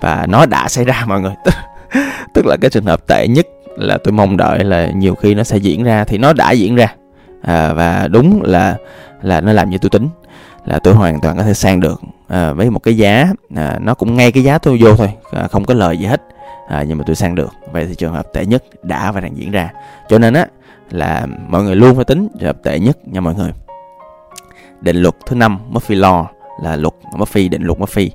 Và 0.01 0.27
nó 0.29 0.47
đã 0.47 0.69
xảy 0.69 0.85
ra 0.85 1.05
mọi 1.07 1.21
người. 1.21 1.35
Tức 2.35 2.47
là 2.47 2.57
cái 2.61 2.71
trường 2.71 2.85
hợp 2.85 3.07
tệ 3.07 3.27
nhất 3.29 3.47
là 3.77 3.99
tôi 4.05 4.13
mong 4.13 4.37
đợi 4.37 4.65
là 4.65 4.91
nhiều 4.95 5.15
khi 5.15 5.35
nó 5.35 5.43
sẽ 5.43 5.57
diễn 5.57 5.85
ra 5.85 6.05
thì 6.05 6.19
nó 6.19 6.33
đã 6.33 6.51
diễn 6.51 6.77
ra. 6.77 6.95
À, 7.43 7.73
và 7.73 8.09
đúng 8.09 8.43
là 8.43 8.77
là 9.23 9.41
nó 9.41 9.53
làm 9.53 9.71
như 9.71 9.79
tôi 9.79 9.91
tính 9.91 10.09
là 10.65 10.79
tôi 10.79 10.95
hoàn 10.95 11.21
toàn 11.21 11.37
có 11.37 11.43
thể 11.43 11.55
sang 11.55 11.81
được 11.81 12.01
à, 12.29 12.53
với 12.53 12.71
một 12.71 12.79
cái 12.79 12.97
giá 12.97 13.27
à, 13.57 13.79
nó 13.81 13.95
cũng 13.95 14.17
ngay 14.17 14.33
cái 14.33 14.43
giá 14.43 14.59
tôi 14.59 14.79
vô 14.83 14.97
thôi 14.97 15.13
à, 15.33 15.49
không 15.49 15.65
có 15.65 15.75
lời 15.75 15.97
gì 15.99 16.07
hết. 16.07 16.23
À, 16.69 16.85
nhưng 16.89 16.99
mà 16.99 17.05
tôi 17.07 17.17
sang 17.17 17.35
được. 17.35 17.51
Vậy 17.73 17.87
thì 17.89 17.95
trường 17.95 18.13
hợp 18.13 18.27
tệ 18.33 18.47
nhất 18.47 18.65
đã 18.83 19.13
và 19.13 19.21
đang 19.21 19.37
diễn 19.37 19.51
ra. 19.51 19.71
Cho 20.09 20.19
nên 20.19 20.35
á 20.35 20.47
là 20.91 21.27
mọi 21.49 21.63
người 21.63 21.77
luôn 21.77 21.97
phải 21.97 22.05
tính 22.05 22.29
trường 22.39 22.47
hợp 22.47 22.57
tệ 22.63 22.79
nhất 22.79 23.09
nha 23.09 23.21
mọi 23.21 23.35
người. 23.35 23.53
Định 24.81 24.97
luật 24.97 25.15
thứ 25.27 25.37
năm 25.37 25.59
Murphy 25.69 25.97
Law 25.97 26.25
là 26.63 26.77
luật 26.77 26.95
Murphy 27.17 27.49
định 27.49 27.63
luật 27.63 27.81
Murphy 27.81 28.11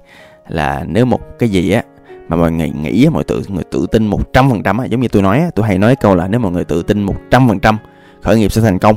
là 0.47 0.83
nếu 0.87 1.05
một 1.05 1.21
cái 1.39 1.49
gì 1.49 1.71
á 1.71 1.83
mà 2.27 2.37
mọi 2.37 2.51
người 2.51 2.69
nghĩ 2.69 3.07
mọi 3.13 3.23
tự 3.23 3.41
người 3.47 3.63
tự 3.63 3.87
tin 3.91 4.05
một 4.05 4.33
trăm 4.33 4.49
phần 4.49 4.63
trăm 4.63 4.77
giống 4.89 5.01
như 5.01 5.07
tôi 5.07 5.21
nói 5.21 5.43
tôi 5.55 5.65
hay 5.65 5.77
nói 5.77 5.95
câu 5.95 6.15
là 6.15 6.27
nếu 6.27 6.39
mọi 6.39 6.51
người 6.51 6.63
tự 6.63 6.83
tin 6.83 7.03
một 7.03 7.15
trăm 7.31 7.47
phần 7.47 7.59
trăm 7.59 7.77
khởi 8.21 8.39
nghiệp 8.39 8.51
sẽ 8.51 8.61
thành 8.61 8.79
công. 8.79 8.95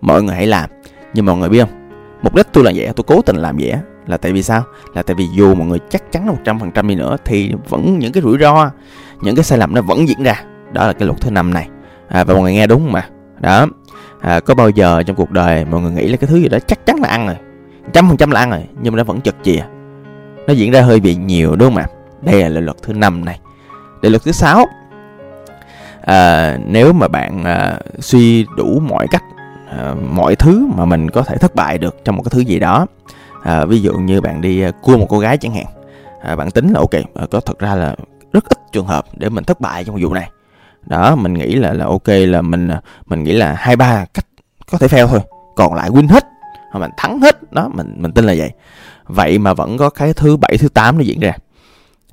Mọi 0.00 0.22
người 0.22 0.34
hãy 0.34 0.46
làm. 0.46 0.70
Nhưng 1.14 1.26
mọi 1.26 1.36
người 1.36 1.48
biết 1.48 1.60
không? 1.60 1.88
Mục 2.22 2.34
đích 2.34 2.46
tôi 2.52 2.64
là 2.64 2.72
vậy 2.74 2.90
tôi 2.96 3.04
cố 3.06 3.22
tình 3.22 3.36
làm 3.36 3.56
vậy 3.56 3.74
là 4.06 4.16
tại 4.16 4.32
vì 4.32 4.42
sao? 4.42 4.62
Là 4.94 5.02
tại 5.02 5.14
vì 5.14 5.26
dù 5.36 5.54
mọi 5.54 5.66
người 5.66 5.78
chắc 5.90 6.12
chắn 6.12 6.26
là 6.26 6.32
một 6.32 6.38
trăm 6.44 6.60
phần 6.60 6.70
trăm 6.70 6.88
đi 6.88 6.94
nữa 6.94 7.16
thì 7.24 7.52
vẫn 7.68 7.98
những 7.98 8.12
cái 8.12 8.22
rủi 8.22 8.38
ro 8.38 8.70
những 9.22 9.36
cái 9.36 9.44
sai 9.44 9.58
lầm 9.58 9.74
nó 9.74 9.82
vẫn 9.82 10.08
diễn 10.08 10.22
ra. 10.22 10.44
Đó 10.72 10.86
là 10.86 10.92
cái 10.92 11.06
luật 11.06 11.20
thứ 11.20 11.30
năm 11.30 11.54
này. 11.54 11.68
À, 12.08 12.24
và 12.24 12.34
mọi 12.34 12.42
người 12.42 12.52
nghe 12.52 12.66
đúng 12.66 12.92
mà 12.92 13.08
đó. 13.40 13.66
À, 14.20 14.40
có 14.40 14.54
bao 14.54 14.70
giờ 14.70 15.02
trong 15.02 15.16
cuộc 15.16 15.30
đời 15.30 15.64
mọi 15.64 15.80
người 15.80 15.92
nghĩ 15.92 16.08
là 16.08 16.16
cái 16.16 16.28
thứ 16.28 16.36
gì 16.36 16.48
đó 16.48 16.58
chắc 16.66 16.86
chắn 16.86 16.96
là 17.02 17.08
ăn 17.08 17.26
rồi? 17.26 17.36
Trăm 17.92 18.08
phần 18.08 18.16
trăm 18.16 18.30
là 18.30 18.40
ăn 18.40 18.50
rồi 18.50 18.64
nhưng 18.82 18.92
mà 18.92 18.96
nó 18.96 19.04
vẫn 19.04 19.20
chật 19.20 19.34
chìa. 19.42 19.62
Nó 20.46 20.52
diễn 20.52 20.72
ra 20.72 20.80
hơi 20.80 21.00
bị 21.00 21.14
nhiều 21.14 21.56
đúng 21.56 21.68
không 21.68 21.76
ạ? 21.76 21.86
Đây 22.22 22.50
là 22.50 22.60
luật 22.60 22.76
thứ 22.82 22.92
năm 22.92 23.24
này. 23.24 23.40
Định 24.02 24.12
luật 24.12 24.22
thứ 24.24 24.32
sáu 24.32 24.66
à, 26.00 26.56
nếu 26.66 26.92
mà 26.92 27.08
bạn 27.08 27.44
à, 27.44 27.78
suy 27.98 28.46
đủ 28.56 28.80
mọi 28.88 29.06
cách 29.10 29.22
à, 29.70 29.94
mọi 30.10 30.36
thứ 30.36 30.66
mà 30.76 30.84
mình 30.84 31.10
có 31.10 31.22
thể 31.22 31.36
thất 31.36 31.54
bại 31.54 31.78
được 31.78 32.04
trong 32.04 32.16
một 32.16 32.22
cái 32.22 32.30
thứ 32.30 32.40
gì 32.40 32.58
đó 32.58 32.86
à, 33.42 33.64
ví 33.64 33.82
dụ 33.82 33.92
như 33.92 34.20
bạn 34.20 34.40
đi 34.40 34.60
à, 34.62 34.70
cua 34.82 34.96
một 34.96 35.06
cô 35.08 35.18
gái 35.18 35.36
chẳng 35.36 35.54
hạn 35.54 35.64
à, 36.22 36.36
bạn 36.36 36.50
tính 36.50 36.72
là 36.72 36.80
ok 36.80 36.92
à, 36.92 37.26
có 37.30 37.40
thật 37.40 37.58
ra 37.58 37.74
là 37.74 37.94
rất 38.32 38.44
ít 38.48 38.58
trường 38.72 38.86
hợp 38.86 39.04
để 39.14 39.28
mình 39.28 39.44
thất 39.44 39.60
bại 39.60 39.84
trong 39.84 39.96
vụ 40.00 40.14
này. 40.14 40.30
Đó 40.86 41.16
mình 41.16 41.34
nghĩ 41.34 41.54
là 41.54 41.72
là 41.72 41.84
ok 41.84 42.08
là 42.08 42.42
mình 42.42 42.68
à, 42.68 42.80
mình 43.06 43.24
nghĩ 43.24 43.32
là 43.32 43.54
hai 43.58 43.76
ba 43.76 44.04
cách 44.14 44.26
có 44.70 44.78
thể 44.78 44.86
fail 44.86 45.06
thôi. 45.06 45.20
Còn 45.56 45.74
lại 45.74 45.90
win 45.90 46.08
hết 46.08 46.24
mình 46.78 46.90
thắng 46.96 47.20
hết 47.20 47.52
đó 47.52 47.70
mình 47.74 47.94
mình 47.96 48.12
tin 48.12 48.24
là 48.24 48.34
vậy. 48.38 48.50
Vậy 49.04 49.38
mà 49.38 49.54
vẫn 49.54 49.78
có 49.78 49.90
cái 49.90 50.12
thứ 50.12 50.36
bảy 50.36 50.56
thứ 50.58 50.68
tám 50.68 50.98
nó 50.98 51.02
diễn 51.02 51.20
ra. 51.20 51.32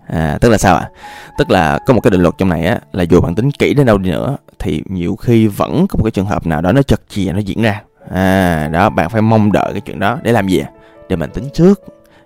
À, 0.07 0.37
tức 0.41 0.49
là 0.49 0.57
sao 0.57 0.75
ạ? 0.75 0.89
À? 0.93 0.99
tức 1.37 1.51
là 1.51 1.79
có 1.85 1.93
một 1.93 2.01
cái 2.01 2.11
định 2.11 2.21
luật 2.21 2.35
trong 2.37 2.49
này 2.49 2.65
á 2.65 2.79
là 2.91 3.03
dù 3.03 3.21
bạn 3.21 3.35
tính 3.35 3.51
kỹ 3.51 3.73
đến 3.73 3.85
đâu 3.85 3.97
đi 3.97 4.11
nữa 4.11 4.37
thì 4.59 4.83
nhiều 4.85 5.15
khi 5.15 5.47
vẫn 5.47 5.87
có 5.87 5.97
một 5.97 6.03
cái 6.03 6.11
trường 6.11 6.25
hợp 6.25 6.47
nào 6.47 6.61
đó 6.61 6.71
nó 6.71 6.81
chật 6.81 7.01
chìa 7.09 7.31
nó 7.31 7.39
diễn 7.39 7.61
ra. 7.61 7.81
À 8.11 8.69
đó 8.73 8.89
bạn 8.89 9.09
phải 9.09 9.21
mong 9.21 9.51
đợi 9.51 9.71
cái 9.71 9.81
chuyện 9.81 9.99
đó 9.99 10.19
để 10.23 10.31
làm 10.31 10.47
gì 10.47 10.59
à 10.59 10.69
để 11.09 11.15
mình 11.15 11.29
tính 11.33 11.49
trước 11.53 11.81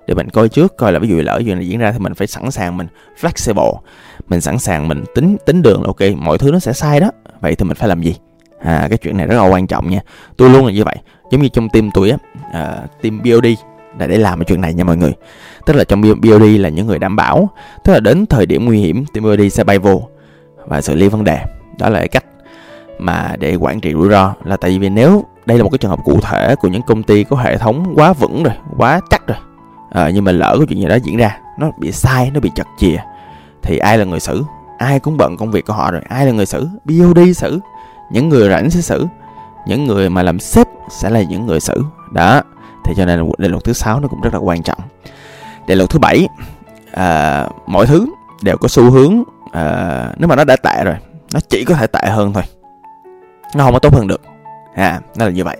để 0.08 0.14
mình 0.14 0.30
coi 0.30 0.50
trước 0.50 0.78
coi 0.78 0.92
là 0.92 1.00
ví 1.00 1.08
dụ 1.08 1.16
lỡ 1.16 1.42
chuyện 1.46 1.56
này 1.56 1.68
diễn 1.68 1.80
ra 1.80 1.92
thì 1.92 2.00
mình 2.00 2.14
phải 2.14 2.28
sẵn 2.28 2.52
sàng 2.52 2.78
mình 2.78 2.88
flexible. 3.22 3.74
Mình 4.28 4.42
sẵn 4.42 4.60
sàng 4.60 4.88
mình 4.88 5.04
tính 5.16 5.38
tính 5.46 5.62
đường 5.62 5.82
là 5.82 5.88
ok 5.88 6.18
mọi 6.18 6.38
thứ 6.38 6.52
nó 6.52 6.60
sẽ 6.60 6.74
sai 6.74 7.00
đó. 7.00 7.12
Vậy 7.42 7.56
thì 7.56 7.66
mình 7.66 7.76
phải 7.76 7.90
làm 7.90 8.02
gì? 8.02 8.16
À 8.64 8.88
cái 8.90 8.98
chuyện 8.98 9.18
này 9.18 9.28
rất 9.28 9.36
là 9.36 9.48
quan 9.48 9.68
trọng 9.68 9.90
nha. 9.90 10.00
Tôi 10.38 10.50
luôn 10.50 10.66
là 10.66 10.72
như 10.72 10.84
vậy. 10.84 10.96
Giống 11.32 11.42
như 11.42 11.48
trong 11.48 11.70
team 11.70 11.92
tôi 11.92 12.10
á 12.10 12.18
uh, 12.48 13.02
team 13.02 13.22
BOD 13.24 13.46
là 14.00 14.08
để 14.08 14.18
làm 14.18 14.40
cái 14.40 14.46
chuyện 14.46 14.62
này 14.62 14.74
nha 14.74 14.84
mọi 14.84 14.98
người. 14.98 15.14
Tức 15.66 15.76
là 15.76 15.84
trong 15.84 16.02
BOD 16.02 16.44
là 16.60 16.70
những 16.70 16.88
người 16.88 17.00
đảm 17.00 17.16
bảo 17.16 17.50
tức 17.84 17.94
là 17.94 18.00
đến 18.00 18.26
thời 18.26 18.46
điểm 18.46 18.66
nguy 18.66 18.80
hiểm 18.80 19.06
team 19.14 19.24
BOD 19.24 19.42
sẽ 19.52 19.64
bay 19.64 19.80
vô 19.80 20.08
và 20.68 20.82
xử 20.82 20.96
lý 20.96 21.08
vấn 21.08 21.24
đề. 21.24 21.40
Đó 21.80 21.90
là 21.90 22.00
cái 22.00 22.08
cách 22.08 22.26
mà 23.00 23.36
để 23.40 23.56
quản 23.56 23.82
trị 23.82 23.94
rủi 23.94 24.10
ro 24.10 24.34
là 24.44 24.58
tại 24.58 24.80
vì 24.80 24.90
nếu 24.90 25.26
đây 25.46 25.58
là 25.58 25.64
một 25.64 25.70
cái 25.70 25.78
trường 25.78 25.92
hợp 25.92 26.00
cụ 26.06 26.20
thể 26.22 26.56
của 26.56 26.68
những 26.68 26.82
công 26.82 27.04
ty 27.04 27.24
có 27.24 27.38
hệ 27.38 27.58
thống 27.58 27.94
quá 27.96 28.14
vững 28.14 28.44
rồi 28.44 28.54
quá 28.78 29.02
chắc 29.10 29.28
rồi 29.28 29.38
à, 29.92 30.10
nhưng 30.14 30.24
mà 30.24 30.32
lỡ 30.32 30.56
có 30.60 30.66
chuyện 30.70 30.80
gì 30.80 30.88
đó 30.88 30.96
diễn 30.96 31.18
ra 31.18 31.38
nó 31.60 31.72
bị 31.80 31.92
sai 31.92 32.32
nó 32.34 32.40
bị 32.40 32.52
chật 32.56 32.68
chìa 32.78 32.98
thì 33.62 33.78
ai 33.78 33.98
là 33.98 34.06
người 34.06 34.20
xử? 34.20 34.44
Ai 34.78 35.00
cũng 35.00 35.18
bận 35.18 35.38
công 35.38 35.52
việc 35.52 35.66
của 35.66 35.74
họ 35.74 35.92
rồi 35.92 36.02
ai 36.10 36.26
là 36.26 36.32
người 36.32 36.46
xử? 36.46 36.68
BOD 36.86 37.20
xử 37.36 37.60
những 38.12 38.30
người 38.30 38.50
rảnh 38.50 38.70
sẽ 38.70 38.82
xử. 38.82 39.08
Những 39.68 39.86
người 39.86 40.10
mà 40.10 40.24
làm 40.24 40.40
sếp 40.40 40.68
sẽ 40.90 41.10
là 41.10 41.22
những 41.22 41.46
người 41.46 41.60
xử. 41.60 41.84
Đó. 42.12 42.42
Thì 42.86 42.94
cho 42.98 43.06
nên 43.06 43.30
định 43.38 43.52
luật 43.52 43.64
thứ 43.64 43.74
sáu 43.74 44.00
nó 44.00 44.08
cũng 44.08 44.22
rất 44.22 44.34
là 44.34 44.40
quan 44.40 44.64
trọng. 44.64 44.80
Định 45.68 45.78
luật 45.78 45.90
thứ 45.90 46.00
bảy 46.00 46.28
à, 46.92 47.48
mọi 47.68 47.86
thứ 47.86 48.06
đều 48.42 48.58
có 48.58 48.68
xu 48.68 48.92
hướng 48.92 49.24
à, 49.52 50.14
nếu 50.18 50.28
mà 50.28 50.36
nó 50.36 50.44
đã 50.44 50.56
tệ 50.56 50.84
rồi 50.84 50.96
nó 51.34 51.40
chỉ 51.50 51.66
có 51.66 51.76
thể 51.76 51.88
tệ 51.88 52.10
hơn 52.10 52.34
thôi. 52.34 52.44
Nó 53.56 53.64
không 53.64 53.74
có 53.74 53.80
tốt 53.80 53.94
hơn 53.94 54.08
được. 54.08 54.22
À 54.76 55.00
nó 55.16 55.26
là 55.26 55.32
như 55.32 55.44
vậy. 55.44 55.58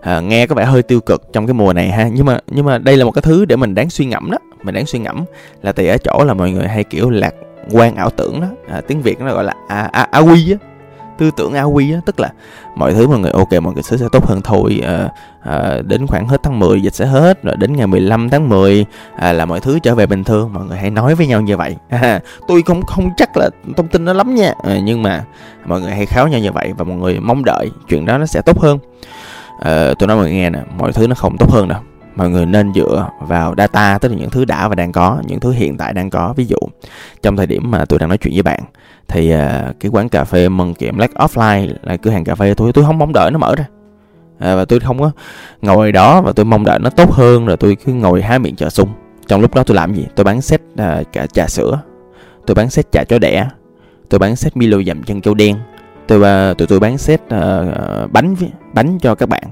À, 0.00 0.20
nghe 0.20 0.46
có 0.46 0.54
vẻ 0.54 0.64
hơi 0.64 0.82
tiêu 0.82 1.00
cực 1.00 1.32
trong 1.32 1.46
cái 1.46 1.54
mùa 1.54 1.72
này 1.72 1.90
ha 1.90 2.08
nhưng 2.08 2.26
mà 2.26 2.38
nhưng 2.46 2.66
mà 2.66 2.78
đây 2.78 2.96
là 2.96 3.04
một 3.04 3.10
cái 3.10 3.22
thứ 3.22 3.44
để 3.44 3.56
mình 3.56 3.74
đáng 3.74 3.90
suy 3.90 4.04
ngẫm 4.04 4.30
đó. 4.30 4.38
Mình 4.62 4.74
đáng 4.74 4.86
suy 4.86 4.98
ngẫm 4.98 5.24
là 5.62 5.72
tại 5.72 5.88
ở 5.88 5.98
chỗ 5.98 6.24
là 6.24 6.34
mọi 6.34 6.50
người 6.50 6.68
hay 6.68 6.84
kiểu 6.84 7.10
lạc 7.10 7.34
quan 7.70 7.96
ảo 7.96 8.10
tưởng 8.10 8.40
đó. 8.40 8.46
À, 8.70 8.80
tiếng 8.88 9.02
việt 9.02 9.20
nó 9.20 9.34
gọi 9.34 9.44
là 9.44 9.54
a 9.68 9.88
a 9.92 10.08
a 10.10 10.18
quy 10.18 10.52
á 10.52 10.58
tư 11.18 11.30
tưởng 11.36 11.54
áo 11.54 11.70
quy 11.70 11.92
á 11.92 12.00
tức 12.06 12.20
là 12.20 12.30
mọi 12.76 12.94
thứ 12.94 13.06
mọi 13.08 13.18
người 13.18 13.30
ok 13.30 13.52
mọi 13.62 13.74
người 13.74 13.82
sẽ, 13.82 13.96
sẽ 13.96 14.06
tốt 14.12 14.26
hơn 14.26 14.40
thôi 14.44 14.80
à, 14.84 15.08
à, 15.44 15.80
đến 15.84 16.06
khoảng 16.06 16.28
hết 16.28 16.42
tháng 16.42 16.58
10 16.58 16.82
dịch 16.82 16.94
sẽ 16.94 17.06
hết 17.06 17.42
rồi 17.42 17.56
đến 17.56 17.76
ngày 17.76 17.86
15 17.86 18.30
tháng 18.30 18.48
10 18.48 18.86
à, 19.16 19.32
là 19.32 19.46
mọi 19.46 19.60
thứ 19.60 19.78
trở 19.78 19.94
về 19.94 20.06
bình 20.06 20.24
thường. 20.24 20.52
Mọi 20.52 20.64
người 20.64 20.78
hãy 20.78 20.90
nói 20.90 21.14
với 21.14 21.26
nhau 21.26 21.40
như 21.40 21.56
vậy. 21.56 21.76
À, 21.88 22.20
tôi 22.48 22.62
không 22.62 22.82
không 22.82 23.10
chắc 23.16 23.36
là 23.36 23.50
thông 23.76 23.88
tin 23.88 24.04
nó 24.04 24.12
lắm 24.12 24.34
nha. 24.34 24.52
À, 24.64 24.78
nhưng 24.84 25.02
mà 25.02 25.24
mọi 25.66 25.80
người 25.80 25.90
hãy 25.90 26.06
kháo 26.06 26.28
nhau 26.28 26.40
như 26.40 26.52
vậy 26.52 26.72
và 26.76 26.84
mọi 26.84 26.96
người 26.96 27.20
mong 27.20 27.44
đợi 27.44 27.70
chuyện 27.88 28.04
đó 28.04 28.18
nó 28.18 28.26
sẽ 28.26 28.42
tốt 28.42 28.60
hơn. 28.60 28.78
À, 29.60 29.94
tôi 29.98 30.06
nói 30.06 30.16
mọi 30.16 30.26
người 30.26 30.34
nghe 30.34 30.50
nè 30.50 30.58
mọi 30.78 30.92
thứ 30.92 31.06
nó 31.06 31.14
không 31.14 31.36
tốt 31.38 31.50
hơn 31.50 31.68
đâu 31.68 31.80
mọi 32.16 32.30
người 32.30 32.46
nên 32.46 32.74
dựa 32.74 33.08
vào 33.20 33.54
data 33.58 33.98
tức 33.98 34.08
là 34.08 34.18
những 34.18 34.30
thứ 34.30 34.44
đã 34.44 34.68
và 34.68 34.74
đang 34.74 34.92
có 34.92 35.18
những 35.26 35.40
thứ 35.40 35.50
hiện 35.50 35.76
tại 35.76 35.92
đang 35.92 36.10
có. 36.10 36.34
Ví 36.36 36.44
dụ 36.44 36.56
trong 37.22 37.36
thời 37.36 37.46
điểm 37.46 37.70
mà 37.70 37.84
tôi 37.84 37.98
đang 37.98 38.08
nói 38.08 38.18
chuyện 38.18 38.34
với 38.34 38.42
bạn 38.42 38.60
thì 39.08 39.34
uh, 39.34 39.40
cái 39.80 39.90
quán 39.90 40.08
cà 40.08 40.24
phê 40.24 40.48
mừng 40.48 40.74
kiệm 40.74 40.96
Black 40.96 41.14
Offline 41.14 41.74
là 41.82 41.96
cửa 41.96 42.10
hàng 42.10 42.24
cà 42.24 42.34
phê 42.34 42.54
tôi 42.54 42.72
tôi 42.72 42.84
không 42.84 42.98
mong 42.98 43.12
đợi 43.12 43.30
nó 43.30 43.38
mở 43.38 43.54
ra. 43.56 43.64
À, 44.38 44.56
và 44.56 44.64
tôi 44.64 44.80
không 44.80 45.00
có 45.00 45.10
ngồi 45.62 45.92
đó 45.92 46.20
và 46.20 46.32
tôi 46.32 46.44
mong 46.44 46.64
đợi 46.64 46.78
nó 46.78 46.90
tốt 46.90 47.12
hơn 47.12 47.46
rồi 47.46 47.56
tôi 47.56 47.76
cứ 47.84 47.92
ngồi 47.92 48.22
há 48.22 48.38
miệng 48.38 48.56
chờ 48.56 48.70
sung. 48.70 48.88
Trong 49.26 49.40
lúc 49.40 49.54
đó 49.54 49.62
tôi 49.62 49.76
làm 49.76 49.94
gì? 49.94 50.06
Tôi 50.16 50.24
bán 50.24 50.40
set 50.40 50.60
uh, 50.72 51.12
cả 51.12 51.26
trà 51.26 51.46
sữa. 51.46 51.80
Tôi 52.46 52.54
bán 52.54 52.70
set 52.70 52.92
trà 52.92 53.04
chó 53.04 53.18
đẻ. 53.18 53.48
Tôi 54.08 54.18
bán 54.18 54.36
set 54.36 54.56
Milo 54.56 54.78
dầm 54.86 55.02
chân 55.02 55.20
châu 55.20 55.34
đen. 55.34 55.56
Tôi 56.06 56.50
uh, 56.50 56.58
tụi 56.58 56.66
tôi 56.66 56.80
bán 56.80 56.98
set 56.98 57.20
uh, 57.22 58.12
bánh 58.12 58.34
bánh 58.72 58.98
cho 58.98 59.14
các 59.14 59.28
bạn 59.28 59.44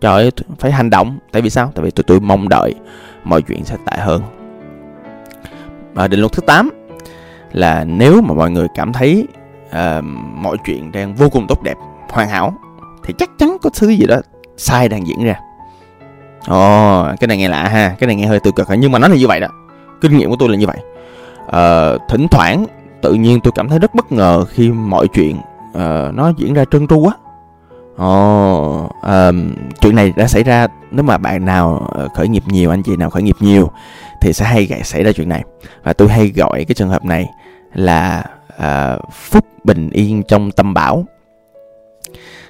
trời 0.00 0.22
ơi 0.22 0.30
phải 0.58 0.72
hành 0.72 0.90
động. 0.90 1.18
Tại 1.32 1.42
vì 1.42 1.50
sao? 1.50 1.72
Tại 1.74 1.84
vì 1.84 1.90
tụi 1.90 2.04
tôi 2.04 2.20
mong 2.20 2.48
đợi 2.48 2.74
mọi 3.24 3.42
chuyện 3.42 3.64
sẽ 3.64 3.76
tệ 3.90 3.96
hơn. 3.96 4.22
Và 5.94 6.08
định 6.08 6.20
luật 6.20 6.32
thứ 6.32 6.42
8 6.46 6.70
là 7.52 7.84
nếu 7.84 8.20
mà 8.20 8.34
mọi 8.34 8.50
người 8.50 8.66
cảm 8.74 8.92
thấy 8.92 9.26
uh, 9.68 10.04
mọi 10.34 10.56
chuyện 10.66 10.92
đang 10.92 11.14
vô 11.14 11.28
cùng 11.28 11.46
tốt 11.46 11.62
đẹp 11.62 11.76
hoàn 12.08 12.28
hảo 12.28 12.54
thì 13.04 13.14
chắc 13.18 13.30
chắn 13.38 13.56
có 13.62 13.70
thứ 13.78 13.88
gì 13.88 14.06
đó 14.06 14.16
sai 14.56 14.88
đang 14.88 15.06
diễn 15.06 15.24
ra. 15.24 15.40
Ồ 16.46 17.00
oh, 17.00 17.20
cái 17.20 17.28
này 17.28 17.36
nghe 17.36 17.48
lạ 17.48 17.68
ha. 17.68 17.94
Cái 17.98 18.06
này 18.06 18.16
nghe 18.16 18.26
hơi 18.26 18.40
tiêu 18.40 18.52
cực 18.52 18.68
nhưng 18.78 18.92
mà 18.92 18.98
nó 18.98 19.08
là 19.08 19.16
như 19.16 19.26
vậy 19.26 19.40
đó. 19.40 19.48
Kinh 20.00 20.18
nghiệm 20.18 20.30
của 20.30 20.36
tôi 20.38 20.48
là 20.48 20.56
như 20.56 20.66
vậy. 20.66 20.78
Uh, 21.46 22.00
thỉnh 22.08 22.26
thoảng 22.30 22.66
tự 23.02 23.14
nhiên 23.14 23.40
tôi 23.40 23.52
cảm 23.54 23.68
thấy 23.68 23.78
rất 23.78 23.94
bất 23.94 24.12
ngờ 24.12 24.44
khi 24.44 24.70
mọi 24.70 25.08
chuyện 25.08 25.36
uh, 25.70 26.14
nó 26.14 26.32
diễn 26.36 26.54
ra 26.54 26.64
trơn 26.70 26.86
tru 26.86 26.98
quá 26.98 27.14
Ồ, 28.00 28.84
oh, 28.84 28.90
um, 29.02 29.54
chuyện 29.80 29.94
này 29.94 30.12
đã 30.16 30.26
xảy 30.26 30.42
ra 30.42 30.66
nếu 30.90 31.02
mà 31.04 31.18
bạn 31.18 31.44
nào 31.44 31.88
ờ, 31.94 32.08
khởi 32.14 32.28
nghiệp 32.28 32.42
nhiều, 32.46 32.70
anh 32.70 32.82
chị 32.82 32.96
nào 32.96 33.10
khởi 33.10 33.22
nghiệp 33.22 33.36
nhiều 33.40 33.70
thì 34.20 34.32
sẽ 34.32 34.44
hay 34.44 34.82
xảy 34.84 35.04
ra 35.04 35.12
chuyện 35.12 35.28
này. 35.28 35.44
Và 35.82 35.92
tôi 35.92 36.08
hay 36.08 36.32
gọi 36.36 36.64
cái 36.64 36.74
trường 36.74 36.88
hợp 36.88 37.04
này 37.04 37.26
là 37.74 38.24
uh, 38.56 39.12
phúc 39.12 39.44
bình 39.64 39.90
yên 39.90 40.22
trong 40.22 40.50
tâm 40.50 40.74
bảo. 40.74 41.04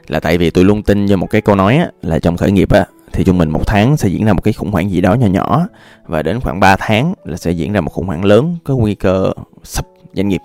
Là 0.07 0.21
tại 0.21 0.38
vì 0.38 0.50
tôi 0.50 0.64
luôn 0.64 0.83
tin 0.83 1.07
vào 1.07 1.16
một 1.16 1.26
cái 1.30 1.40
câu 1.40 1.57
nói 1.57 1.76
á, 1.76 1.90
là 2.02 2.19
trong 2.19 2.37
khởi 2.37 2.50
nghiệp 2.50 2.73
á, 2.73 2.87
thì 3.12 3.25
trung 3.25 3.38
bình 3.38 3.50
một 3.50 3.66
tháng 3.66 3.97
sẽ 3.97 4.09
diễn 4.09 4.25
ra 4.25 4.33
một 4.33 4.40
cái 4.45 4.52
khủng 4.52 4.71
hoảng 4.71 4.90
gì 4.90 5.00
đó 5.00 5.14
nhỏ 5.14 5.26
nhỏ 5.26 5.66
và 6.04 6.23
đến 6.23 6.40
khoảng 6.40 6.61
3 6.61 6.76
tháng 6.76 7.14
là 7.25 7.37
sẽ 7.37 7.50
diễn 7.50 7.73
ra 7.73 7.80
một 7.80 7.92
khủng 7.92 8.07
hoảng 8.07 8.25
lớn 8.25 8.57
có 8.64 8.76
nguy 8.76 8.95
cơ 8.95 9.33
sập 9.62 9.87
doanh 10.12 10.28
nghiệp 10.28 10.40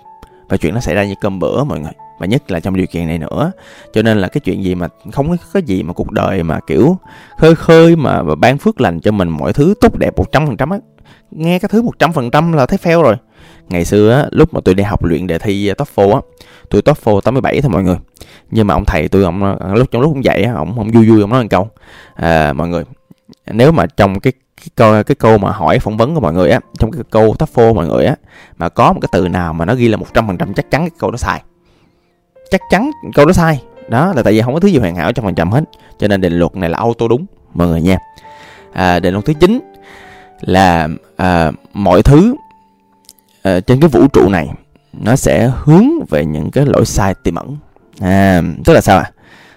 và 0.48 0.56
chuyện 0.56 0.74
nó 0.74 0.80
xảy 0.80 0.94
ra 0.94 1.04
như 1.04 1.14
cơm 1.20 1.38
bữa 1.38 1.64
mọi 1.64 1.80
người 1.80 1.92
và 2.18 2.26
nhất 2.26 2.50
là 2.50 2.60
trong 2.60 2.76
điều 2.76 2.86
kiện 2.86 3.06
này 3.06 3.18
nữa. 3.18 3.52
Cho 3.92 4.02
nên 4.02 4.18
là 4.18 4.28
cái 4.28 4.40
chuyện 4.40 4.64
gì 4.64 4.74
mà 4.74 4.88
không 5.12 5.36
có 5.52 5.60
gì 5.60 5.82
mà 5.82 5.92
cuộc 5.92 6.10
đời 6.10 6.42
mà 6.42 6.60
kiểu 6.66 6.98
khơi 7.38 7.54
khơi 7.54 7.96
mà, 7.96 8.22
và 8.22 8.34
ban 8.34 8.58
phước 8.58 8.80
lành 8.80 9.00
cho 9.00 9.12
mình 9.12 9.28
mọi 9.28 9.52
thứ 9.52 9.74
tốt 9.80 9.98
đẹp 9.98 10.16
một 10.16 10.32
trăm 10.32 10.46
phần 10.46 10.56
trăm 10.56 10.70
á. 10.70 10.78
Nghe 11.30 11.58
cái 11.58 11.68
thứ 11.72 11.82
một 11.82 11.98
trăm 11.98 12.12
phần 12.12 12.30
trăm 12.30 12.52
là 12.52 12.66
thấy 12.66 12.78
fail 12.82 13.02
rồi. 13.02 13.16
Ngày 13.68 13.84
xưa 13.84 14.12
á 14.12 14.26
lúc 14.30 14.54
mà 14.54 14.60
tôi 14.64 14.74
đi 14.74 14.82
học 14.82 15.04
luyện 15.04 15.26
đề 15.26 15.38
thi 15.38 15.68
à, 15.68 15.74
TOEFL 15.74 16.14
á 16.14 16.20
tôi 16.70 16.82
TOEFL 16.82 17.20
87 17.20 17.60
thôi 17.60 17.70
mọi 17.70 17.82
người. 17.82 17.96
Nhưng 18.50 18.66
mà 18.66 18.74
ông 18.74 18.84
thầy 18.84 19.08
tôi 19.08 19.22
ông 19.22 19.56
lúc 19.74 19.90
trong 19.90 20.02
lúc 20.02 20.12
cũng 20.12 20.24
dạy 20.24 20.44
ông 20.44 20.78
ông 20.78 20.90
vui 20.90 21.10
vui 21.10 21.20
ông 21.20 21.30
nói 21.30 21.42
một 21.42 21.48
câu. 21.50 21.68
À, 22.14 22.52
mọi 22.52 22.68
người 22.68 22.84
nếu 23.46 23.72
mà 23.72 23.86
trong 23.86 24.20
cái 24.20 24.32
cái 24.56 24.68
câu 24.74 25.02
cái 25.02 25.14
câu 25.14 25.38
mà 25.38 25.50
hỏi 25.50 25.78
phỏng 25.78 25.96
vấn 25.96 26.14
của 26.14 26.20
mọi 26.20 26.32
người 26.32 26.50
á 26.50 26.60
trong 26.78 26.90
cái 26.90 27.02
câu 27.10 27.34
TOEFL 27.38 27.74
mọi 27.74 27.86
người 27.86 28.04
á 28.04 28.16
mà 28.58 28.68
có 28.68 28.92
một 28.92 29.00
cái 29.00 29.08
từ 29.12 29.28
nào 29.28 29.52
mà 29.52 29.64
nó 29.64 29.74
ghi 29.74 29.88
là 29.88 29.96
một 29.96 30.06
trăm 30.14 30.26
phần 30.26 30.38
trăm 30.38 30.54
chắc 30.54 30.70
chắn 30.70 30.80
cái 30.80 30.90
câu 30.98 31.10
đó 31.10 31.16
sai 31.16 31.42
chắc 32.50 32.60
chắn 32.70 32.90
câu 33.14 33.26
đó 33.26 33.32
sai. 33.32 33.62
Đó 33.88 34.12
là 34.16 34.22
tại 34.22 34.32
vì 34.32 34.42
không 34.42 34.54
có 34.54 34.60
thứ 34.60 34.68
gì 34.68 34.78
hoàn 34.78 34.96
hảo 34.96 35.12
trăm 35.12 35.24
phần 35.24 35.34
trăm 35.34 35.50
hết. 35.50 35.64
Cho 35.98 36.08
nên 36.08 36.20
định 36.20 36.38
luật 36.38 36.56
này 36.56 36.70
là 36.70 36.78
auto 36.78 37.08
đúng 37.08 37.26
mọi 37.54 37.68
người 37.68 37.82
nha. 37.82 37.98
À, 38.72 39.00
định 39.00 39.12
luật 39.12 39.24
thứ 39.24 39.32
chín 39.40 39.60
là 40.40 40.88
à, 41.16 41.52
mọi 41.72 42.02
thứ 42.02 42.34
à, 43.42 43.60
trên 43.60 43.80
cái 43.80 43.88
vũ 43.88 44.08
trụ 44.08 44.28
này 44.28 44.48
nó 44.92 45.16
sẽ 45.16 45.50
hướng 45.56 45.88
về 46.08 46.24
những 46.24 46.50
cái 46.50 46.66
lỗi 46.66 46.86
sai 46.86 47.14
tiềm 47.14 47.34
ẩn. 47.34 47.56
À, 48.00 48.42
tức 48.64 48.72
là 48.72 48.80
sao 48.80 48.98
ạ? 48.98 49.10
À? 49.12 49.12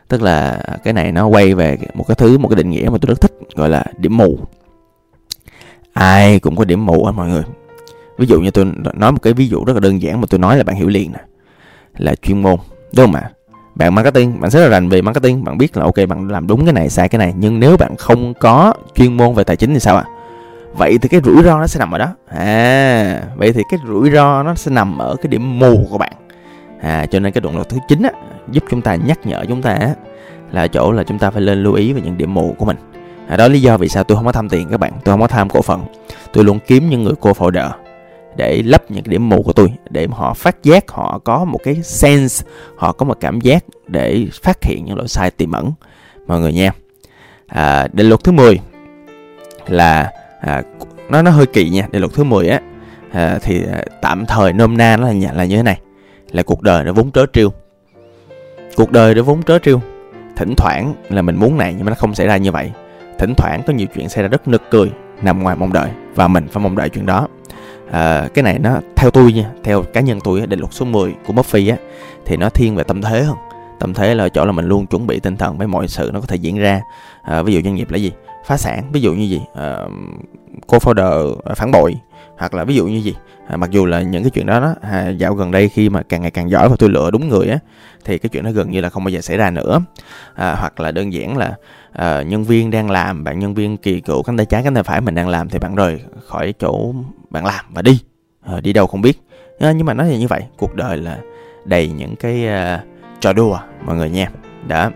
tức 0.09 0.21
là 0.21 0.63
cái 0.83 0.93
này 0.93 1.11
nó 1.11 1.27
quay 1.27 1.53
về 1.53 1.77
một 1.93 2.03
cái 2.07 2.15
thứ 2.15 2.37
một 2.37 2.47
cái 2.47 2.55
định 2.55 2.69
nghĩa 2.69 2.89
mà 2.91 2.97
tôi 3.01 3.07
rất 3.07 3.21
thích 3.21 3.31
gọi 3.55 3.69
là 3.69 3.85
điểm 3.97 4.17
mù. 4.17 4.39
Ai 5.93 6.39
cũng 6.39 6.55
có 6.55 6.65
điểm 6.65 6.85
mù 6.85 7.05
á 7.05 7.11
mọi 7.11 7.29
người. 7.29 7.43
Ví 8.17 8.27
dụ 8.27 8.41
như 8.41 8.51
tôi 8.51 8.65
nói 8.93 9.11
một 9.11 9.21
cái 9.21 9.33
ví 9.33 9.47
dụ 9.47 9.63
rất 9.65 9.73
là 9.73 9.79
đơn 9.79 10.01
giản 10.01 10.21
mà 10.21 10.27
tôi 10.29 10.39
nói 10.39 10.57
là 10.57 10.63
bạn 10.63 10.75
hiểu 10.75 10.87
liền 10.87 11.11
nè 11.11 11.19
là 11.97 12.15
chuyên 12.15 12.41
môn 12.41 12.59
đúng 12.95 13.05
không 13.05 13.15
ạ? 13.15 13.29
Bạn 13.75 13.95
marketing 13.95 14.41
bạn 14.41 14.51
rất 14.51 14.59
là 14.59 14.69
rành 14.69 14.89
về 14.89 15.01
marketing. 15.01 15.43
Bạn 15.43 15.57
biết 15.57 15.77
là 15.77 15.83
ok 15.83 15.95
bạn 16.09 16.27
làm 16.27 16.47
đúng 16.47 16.65
cái 16.65 16.73
này 16.73 16.89
sai 16.89 17.09
cái 17.09 17.19
này. 17.19 17.33
Nhưng 17.37 17.59
nếu 17.59 17.77
bạn 17.77 17.95
không 17.97 18.33
có 18.33 18.73
chuyên 18.95 19.17
môn 19.17 19.33
về 19.33 19.43
tài 19.43 19.55
chính 19.55 19.73
thì 19.73 19.79
sao 19.79 19.97
ạ? 19.97 20.03
Vậy 20.73 20.97
thì 21.01 21.09
cái 21.09 21.21
rủi 21.23 21.43
ro 21.43 21.59
nó 21.59 21.67
sẽ 21.67 21.79
nằm 21.79 21.91
ở 21.91 21.97
đó. 21.97 22.07
À 22.27 23.23
vậy 23.35 23.53
thì 23.53 23.63
cái 23.71 23.79
rủi 23.87 24.11
ro 24.11 24.43
nó 24.43 24.55
sẽ 24.55 24.71
nằm 24.71 24.97
ở 24.97 25.15
cái 25.15 25.27
điểm 25.27 25.59
mù 25.59 25.87
của 25.89 25.97
bạn. 25.97 26.13
À 26.81 27.05
cho 27.05 27.19
nên 27.19 27.31
cái 27.31 27.41
đoạn 27.41 27.55
luật 27.55 27.69
thứ 27.69 27.77
chín 27.87 28.01
á 28.01 28.11
giúp 28.51 28.63
chúng 28.69 28.81
ta 28.81 28.95
nhắc 28.95 29.19
nhở 29.25 29.45
chúng 29.47 29.61
ta 29.61 29.71
á 29.71 29.93
là 30.51 30.67
chỗ 30.67 30.91
là 30.91 31.03
chúng 31.03 31.19
ta 31.19 31.31
phải 31.31 31.41
lên 31.41 31.63
lưu 31.63 31.73
ý 31.73 31.93
về 31.93 32.01
những 32.01 32.17
điểm 32.17 32.33
mù 32.33 32.55
của 32.57 32.65
mình. 32.65 32.77
À, 33.27 33.37
đó 33.37 33.47
lý 33.47 33.61
do 33.61 33.77
vì 33.77 33.89
sao 33.89 34.03
tôi 34.03 34.15
không 34.15 34.25
có 34.25 34.31
tham 34.31 34.49
tiền 34.49 34.67
các 34.71 34.79
bạn. 34.79 34.91
Tôi 35.03 35.13
không 35.13 35.21
có 35.21 35.27
tham 35.27 35.49
cổ 35.49 35.61
phần. 35.61 35.81
Tôi 36.33 36.43
luôn 36.43 36.59
kiếm 36.67 36.89
những 36.89 37.03
người 37.03 37.13
cô 37.19 37.31
folder 37.31 37.69
để 38.35 38.61
lấp 38.65 38.91
những 38.91 39.03
cái 39.03 39.11
điểm 39.11 39.29
mù 39.29 39.43
của 39.43 39.53
tôi 39.53 39.73
để 39.89 40.07
họ 40.11 40.33
phát 40.33 40.63
giác 40.63 40.91
họ 40.91 41.19
có 41.23 41.45
một 41.45 41.59
cái 41.63 41.83
sense 41.83 42.45
họ 42.75 42.91
có 42.91 43.05
một 43.05 43.17
cảm 43.19 43.41
giác 43.41 43.63
để 43.87 44.27
phát 44.43 44.63
hiện 44.63 44.85
những 44.85 44.97
lỗi 44.97 45.07
sai 45.07 45.31
tiềm 45.31 45.51
ẩn 45.51 45.71
mọi 46.27 46.39
người 46.39 46.53
nha. 46.53 46.71
À, 47.47 47.87
định 47.93 48.09
luật 48.09 48.23
thứ 48.23 48.31
10 48.31 48.59
là 49.67 50.11
à, 50.41 50.63
nó 51.09 51.21
nó 51.21 51.31
hơi 51.31 51.45
kỳ 51.45 51.69
nha 51.69 51.87
định 51.91 52.01
luật 52.01 52.13
thứ 52.13 52.23
10 52.23 52.47
á 52.47 52.61
à, 53.11 53.39
thì 53.41 53.63
à, 53.71 53.83
tạm 54.01 54.25
thời 54.25 54.53
nôm 54.53 54.77
na 54.77 54.97
nó 54.97 55.07
là, 55.07 55.13
là 55.33 55.45
như 55.45 55.57
thế 55.57 55.63
này 55.63 55.79
là 56.31 56.43
cuộc 56.43 56.61
đời 56.61 56.83
nó 56.83 56.93
vốn 56.93 57.11
trớ 57.11 57.25
trêu. 57.33 57.49
Cuộc 58.75 58.91
đời 58.91 59.15
nó 59.15 59.23
vốn 59.23 59.43
trớ 59.43 59.59
trêu. 59.59 59.81
Thỉnh 60.35 60.53
thoảng 60.57 60.93
là 61.09 61.21
mình 61.21 61.35
muốn 61.35 61.57
này 61.57 61.73
nhưng 61.77 61.85
mà 61.85 61.89
nó 61.89 61.95
không 61.95 62.15
xảy 62.15 62.27
ra 62.27 62.37
như 62.37 62.51
vậy. 62.51 62.71
Thỉnh 63.19 63.33
thoảng 63.37 63.61
có 63.67 63.73
nhiều 63.73 63.87
chuyện 63.95 64.09
xảy 64.09 64.23
ra 64.23 64.27
rất 64.27 64.47
nực 64.47 64.61
cười 64.71 64.91
nằm 65.21 65.43
ngoài 65.43 65.55
mong 65.55 65.73
đợi 65.73 65.89
và 66.15 66.27
mình 66.27 66.47
phải 66.47 66.63
mong 66.63 66.75
đợi 66.75 66.89
chuyện 66.89 67.05
đó 67.05 67.27
à, 67.91 68.27
cái 68.33 68.43
này 68.43 68.59
nó 68.59 68.79
theo 68.95 69.11
tôi 69.11 69.33
nha 69.33 69.51
theo 69.63 69.83
cá 69.83 70.01
nhân 70.01 70.19
tôi 70.23 70.47
định 70.47 70.59
luật 70.59 70.73
số 70.73 70.85
10 70.85 71.13
của 71.25 71.33
Buffy 71.33 71.71
á 71.71 71.77
thì 72.25 72.37
nó 72.37 72.49
thiên 72.49 72.75
về 72.75 72.83
tâm 72.83 73.01
thế 73.01 73.23
hơn. 73.23 73.37
Tâm 73.79 73.93
thế 73.93 74.15
là 74.15 74.29
chỗ 74.29 74.45
là 74.45 74.51
mình 74.51 74.65
luôn 74.65 74.85
chuẩn 74.85 75.07
bị 75.07 75.19
tinh 75.19 75.37
thần 75.37 75.57
với 75.57 75.67
mọi 75.67 75.87
sự 75.87 76.11
nó 76.13 76.19
có 76.19 76.27
thể 76.27 76.35
diễn 76.35 76.57
ra. 76.57 76.81
À, 77.21 77.41
ví 77.41 77.53
dụ 77.53 77.61
doanh 77.63 77.75
nghiệp 77.75 77.91
là 77.91 77.97
gì? 77.97 78.11
Phá 78.45 78.57
sản 78.57 78.83
ví 78.91 79.01
dụ 79.01 79.13
như 79.13 79.25
gì? 79.25 79.41
Ờ, 79.53 79.75
à, 79.75 79.87
cô 80.67 80.77
founder 80.77 81.35
phản 81.55 81.71
bội 81.71 81.95
hoặc 82.37 82.53
là 82.53 82.63
ví 82.63 82.75
dụ 82.75 82.87
như 82.87 82.97
gì? 82.97 83.15
À, 83.47 83.57
mặc 83.57 83.71
dù 83.71 83.85
là 83.85 84.01
những 84.01 84.23
cái 84.23 84.29
chuyện 84.29 84.45
đó 84.45 84.59
đó 84.59 84.75
à, 84.81 85.09
dạo 85.09 85.33
gần 85.33 85.51
đây 85.51 85.69
khi 85.69 85.89
mà 85.89 86.03
càng 86.09 86.21
ngày 86.21 86.31
càng 86.31 86.49
giỏi 86.49 86.69
và 86.69 86.75
tôi 86.79 86.89
lựa 86.89 87.11
đúng 87.11 87.29
người 87.29 87.47
á 87.47 87.59
thì 88.05 88.17
cái 88.17 88.29
chuyện 88.29 88.43
nó 88.43 88.51
gần 88.51 88.71
như 88.71 88.81
là 88.81 88.89
không 88.89 89.03
bao 89.03 89.09
giờ 89.09 89.21
xảy 89.21 89.37
ra 89.37 89.49
nữa. 89.49 89.79
À, 90.35 90.55
hoặc 90.59 90.79
là 90.79 90.91
đơn 90.91 91.13
giản 91.13 91.37
là 91.37 91.55
uh, 91.91 92.27
nhân 92.27 92.43
viên 92.43 92.71
đang 92.71 92.91
làm 92.91 93.23
bạn 93.23 93.39
nhân 93.39 93.53
viên 93.53 93.77
kỳ 93.77 93.99
cựu 93.99 94.23
cánh 94.23 94.37
tay 94.37 94.45
trái 94.45 94.63
cánh 94.63 94.73
tay 94.73 94.83
phải 94.83 95.01
mình 95.01 95.15
đang 95.15 95.27
làm 95.27 95.49
thì 95.49 95.59
bạn 95.59 95.75
rời 95.75 95.99
khỏi 96.27 96.53
chỗ 96.59 96.93
bạn 97.29 97.45
làm 97.45 97.65
và 97.69 97.81
đi. 97.81 97.99
Uh, 98.55 98.63
đi 98.63 98.73
đâu 98.73 98.87
không 98.87 99.01
biết. 99.01 99.21
Uh, 99.55 99.75
nhưng 99.75 99.85
mà 99.85 99.93
nói 99.93 100.09
là 100.09 100.17
như 100.17 100.27
vậy 100.27 100.43
cuộc 100.57 100.75
đời 100.75 100.97
là 100.97 101.17
đầy 101.65 101.87
những 101.87 102.15
cái 102.15 102.45
uh, 102.47 102.81
trò 103.19 103.33
đùa 103.33 103.59
mọi 103.85 103.95
người 103.95 104.09
nha. 104.09 104.31
Đã 104.67 104.91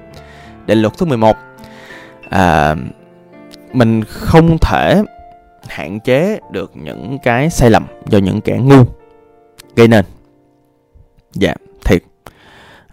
định 0.65 0.81
luật 0.81 0.97
thứ 0.97 1.05
11 1.05 1.37
à, 2.33 2.75
mình 3.73 4.03
không 4.03 4.57
thể 4.61 5.03
hạn 5.67 5.99
chế 5.99 6.39
được 6.51 6.71
những 6.75 7.17
cái 7.23 7.49
sai 7.49 7.69
lầm 7.69 7.85
do 8.07 8.17
những 8.17 8.41
kẻ 8.41 8.57
ngu 8.57 8.83
gây 9.75 9.87
nên. 9.87 10.05
Dạ 11.33 11.55
thiệt. 11.85 12.03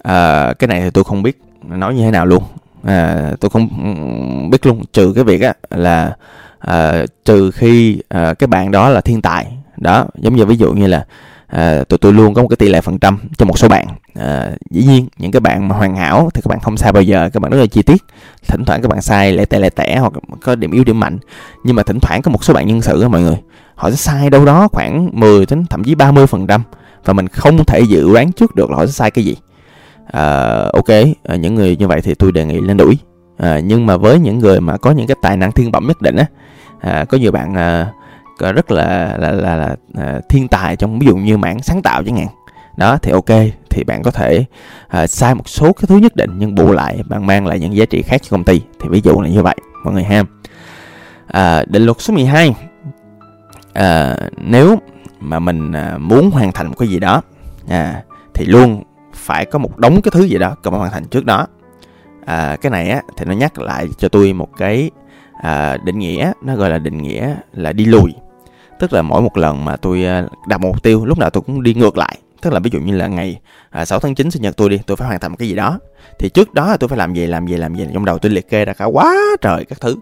À, 0.03 0.53
cái 0.59 0.69
này 0.69 0.81
thì 0.81 0.91
tôi 0.91 1.05
không 1.05 1.23
biết 1.23 1.43
nói 1.63 1.95
như 1.95 2.03
thế 2.03 2.11
nào 2.11 2.27
luôn 2.27 2.43
à, 2.85 3.31
tôi 3.41 3.51
không 3.51 4.51
biết 4.51 4.67
luôn 4.67 4.83
trừ 4.93 5.13
cái 5.15 5.25
việc 5.25 5.41
á 5.43 5.55
là 5.71 6.17
à, 6.59 7.05
trừ 7.25 7.51
khi 7.51 8.01
à, 8.09 8.35
cái 8.35 8.47
bạn 8.47 8.71
đó 8.71 8.89
là 8.89 9.01
thiên 9.01 9.23
tài. 9.23 9.47
Đó 9.77 10.07
giống 10.19 10.37
như 10.37 10.47
ví 10.47 10.57
dụ 10.57 10.73
như 10.73 10.87
là 10.87 11.05
à, 11.47 11.85
tụi 11.85 11.99
tôi 11.99 12.13
luôn 12.13 12.35
có 12.35 12.43
một 12.43 12.49
cái 12.49 12.57
tỷ 12.57 12.69
lệ 12.69 12.81
phần 12.81 12.99
trăm 12.99 13.19
cho 13.39 13.47
một 13.47 13.59
số 13.59 13.69
bạn. 13.69 13.87
À, 14.15 14.51
dĩ 14.71 14.83
nhiên 14.83 15.07
những 15.19 15.33
cái 15.33 15.41
bạn 15.41 15.69
mà 15.69 15.77
hoàn 15.77 15.97
hảo 15.97 16.31
thì 16.35 16.41
các 16.41 16.49
bạn 16.49 16.61
không 16.61 16.77
sai 16.77 16.93
bao 16.93 17.03
giờ 17.03 17.31
các 17.33 17.41
bạn 17.41 17.53
rất 17.53 17.59
là 17.59 17.67
chi 17.67 17.83
tiết. 17.83 18.05
Thỉnh 18.49 18.65
thoảng 18.65 18.83
các 18.83 18.89
bạn 18.89 19.03
sai 19.03 19.33
lẻ 19.33 19.45
tẻ 19.45 19.59
lẻ 19.59 19.71
tẻ 19.71 19.99
hoặc 19.99 20.13
có 20.41 20.55
điểm 20.55 20.71
yếu 20.71 20.85
điểm 20.85 21.01
mạnh. 21.01 21.19
Nhưng 21.65 21.77
mà 21.77 21.83
thỉnh 21.83 22.01
thoảng 22.01 22.23
có 22.23 22.31
một 22.31 22.45
số 22.45 22.55
bạn 22.55 22.67
nhân 22.67 22.83
sự 22.83 23.03
á 23.03 23.09
mọi 23.09 23.21
người 23.21 23.37
họ 23.75 23.91
sẽ 23.91 23.97
sai 23.97 24.31
đâu 24.31 24.45
đó 24.45 24.69
khoảng 24.73 25.11
10 25.13 25.47
đến 25.47 25.67
thậm 25.71 25.85
chí 25.85 25.95
30 25.95 26.27
phần 26.27 26.47
trăm 26.47 26.63
và 27.05 27.13
mình 27.13 27.29
không 27.29 27.65
thể 27.65 27.81
dự 27.81 28.13
đoán 28.13 28.33
trước 28.33 28.55
được 28.55 28.71
là 28.71 28.77
họ 28.77 28.87
sẽ 28.87 28.93
sai 28.93 29.11
cái 29.11 29.25
gì 29.25 29.37
uh, 30.17 30.73
ok 30.73 30.89
uh, 31.35 31.41
những 31.41 31.55
người 31.55 31.77
như 31.77 31.89
vậy 31.89 32.01
thì 32.01 32.15
tôi 32.15 32.33
đề 32.33 32.45
nghị 32.45 32.61
lên 32.61 32.77
đuổi 32.77 32.99
uh, 33.35 33.45
à, 33.45 33.61
nhưng 33.61 33.87
mà 33.87 33.97
với 33.97 34.19
những 34.19 34.39
người 34.39 34.61
mà 34.61 34.77
có 34.77 34.91
những 34.91 35.07
cái 35.07 35.17
tài 35.23 35.37
năng 35.37 35.53
thiên 35.53 35.73
bẩm 35.73 35.87
nhất 35.87 36.03
định 36.03 36.17
á 36.17 36.27
uh, 37.03 37.09
có 37.09 37.19
nhiều 37.19 37.33
bạn 37.33 37.53
uh, 37.53 38.55
rất 38.55 38.71
là 38.71 39.17
là, 39.19 39.33
là, 39.33 39.57
là, 39.57 39.77
uh, 39.99 40.29
thiên 40.29 40.49
tài 40.49 40.77
trong 40.77 40.99
ví 40.99 41.07
dụ 41.07 41.17
như 41.17 41.37
mảng 41.37 41.63
sáng 41.63 41.83
tạo 41.83 42.03
chẳng 42.05 42.17
hạn. 42.17 42.29
Đó 42.77 42.99
thì 43.03 43.13
ok 43.13 43.31
thì 43.71 43.85
bạn 43.85 44.03
có 44.03 44.11
thể 44.11 44.45
uh, 45.03 45.11
sai 45.11 45.35
một 45.35 45.49
số 45.49 45.73
cái 45.73 45.85
thứ 45.89 45.97
nhất 45.97 46.17
định 46.17 46.31
nhưng 46.39 46.55
bù 46.55 46.73
lại 46.73 47.01
bạn 47.09 47.27
mang 47.27 47.47
lại 47.47 47.59
những 47.59 47.77
giá 47.77 47.85
trị 47.85 48.03
khác 48.03 48.23
cho 48.23 48.29
công 48.31 48.45
ty. 48.45 48.61
Thì 48.81 48.89
ví 48.89 49.01
dụ 49.05 49.21
là 49.21 49.29
như 49.29 49.43
vậy 49.43 49.57
mọi 49.85 49.95
người 49.95 50.05
ha. 50.05 50.21
Uh, 50.21 51.69
định 51.69 51.83
luật 51.83 52.01
số 52.01 52.15
12 52.15 52.49
uh, 52.49 52.55
nếu 54.37 54.79
mà 55.21 55.39
mình 55.39 55.71
uh, 55.71 56.01
muốn 56.01 56.31
hoàn 56.31 56.53
thành 56.53 56.67
một 56.67 56.75
cái 56.79 56.89
gì 56.89 56.99
đó 56.99 57.23
à, 57.69 58.03
thì 58.35 58.47
luôn 58.47 58.83
phải 59.31 59.47
có 59.47 59.59
một 59.59 59.79
đống 59.79 60.03
cái 60.03 60.11
thứ 60.15 60.25
gì 60.25 60.39
đó 60.39 60.57
cần 60.63 60.73
phải 60.73 60.79
hoàn 60.79 60.93
thành 60.93 61.05
trước 61.05 61.25
đó. 61.25 61.47
À, 62.25 62.57
cái 62.57 62.71
này 62.71 62.91
á 62.91 63.03
thì 63.17 63.25
nó 63.25 63.33
nhắc 63.33 63.59
lại 63.59 63.89
cho 63.99 64.09
tôi 64.09 64.33
một 64.33 64.49
cái 64.57 64.91
à, 65.43 65.77
định 65.85 65.99
nghĩa 65.99 66.33
nó 66.43 66.57
gọi 66.57 66.71
là 66.71 66.79
định 66.79 66.99
nghĩa 67.03 67.35
là 67.53 67.73
đi 67.73 67.85
lùi. 67.85 68.13
Tức 68.79 68.93
là 68.93 69.03
mỗi 69.03 69.23
một 69.23 69.37
lần 69.37 69.65
mà 69.65 69.77
tôi 69.77 70.05
à, 70.05 70.25
đặt 70.49 70.61
một 70.61 70.69
mục 70.69 70.83
tiêu 70.83 71.05
lúc 71.05 71.19
nào 71.19 71.31
tôi 71.31 71.43
cũng 71.43 71.63
đi 71.63 71.75
ngược 71.75 71.99
lại. 71.99 72.19
Tức 72.43 72.53
là 72.53 72.61
ví 72.61 72.71
dụ 72.73 72.81
như 72.81 72.97
là 72.97 73.07
ngày 73.07 73.41
à, 73.71 73.85
6 73.85 73.99
tháng 74.01 74.15
9 74.15 74.31
sinh 74.31 74.43
nhật 74.43 74.57
tôi 74.57 74.69
đi 74.69 74.81
tôi 74.87 74.97
phải 74.97 75.09
hoàn 75.09 75.21
thành 75.21 75.31
một 75.31 75.37
cái 75.39 75.49
gì 75.49 75.55
đó. 75.55 75.79
Thì 76.19 76.29
trước 76.29 76.55
đó 76.55 76.77
tôi 76.81 76.89
phải 76.89 76.99
làm 76.99 77.15
gì 77.15 77.27
làm 77.27 77.47
gì 77.47 77.57
làm 77.57 77.75
gì 77.75 77.87
trong 77.95 78.05
đầu 78.05 78.19
tôi 78.19 78.33
liệt 78.33 78.49
kê 78.49 78.65
ra 78.65 78.73
cả 78.73 78.85
quá 78.85 79.17
trời 79.41 79.65
các 79.65 79.81
thứ. 79.81 79.97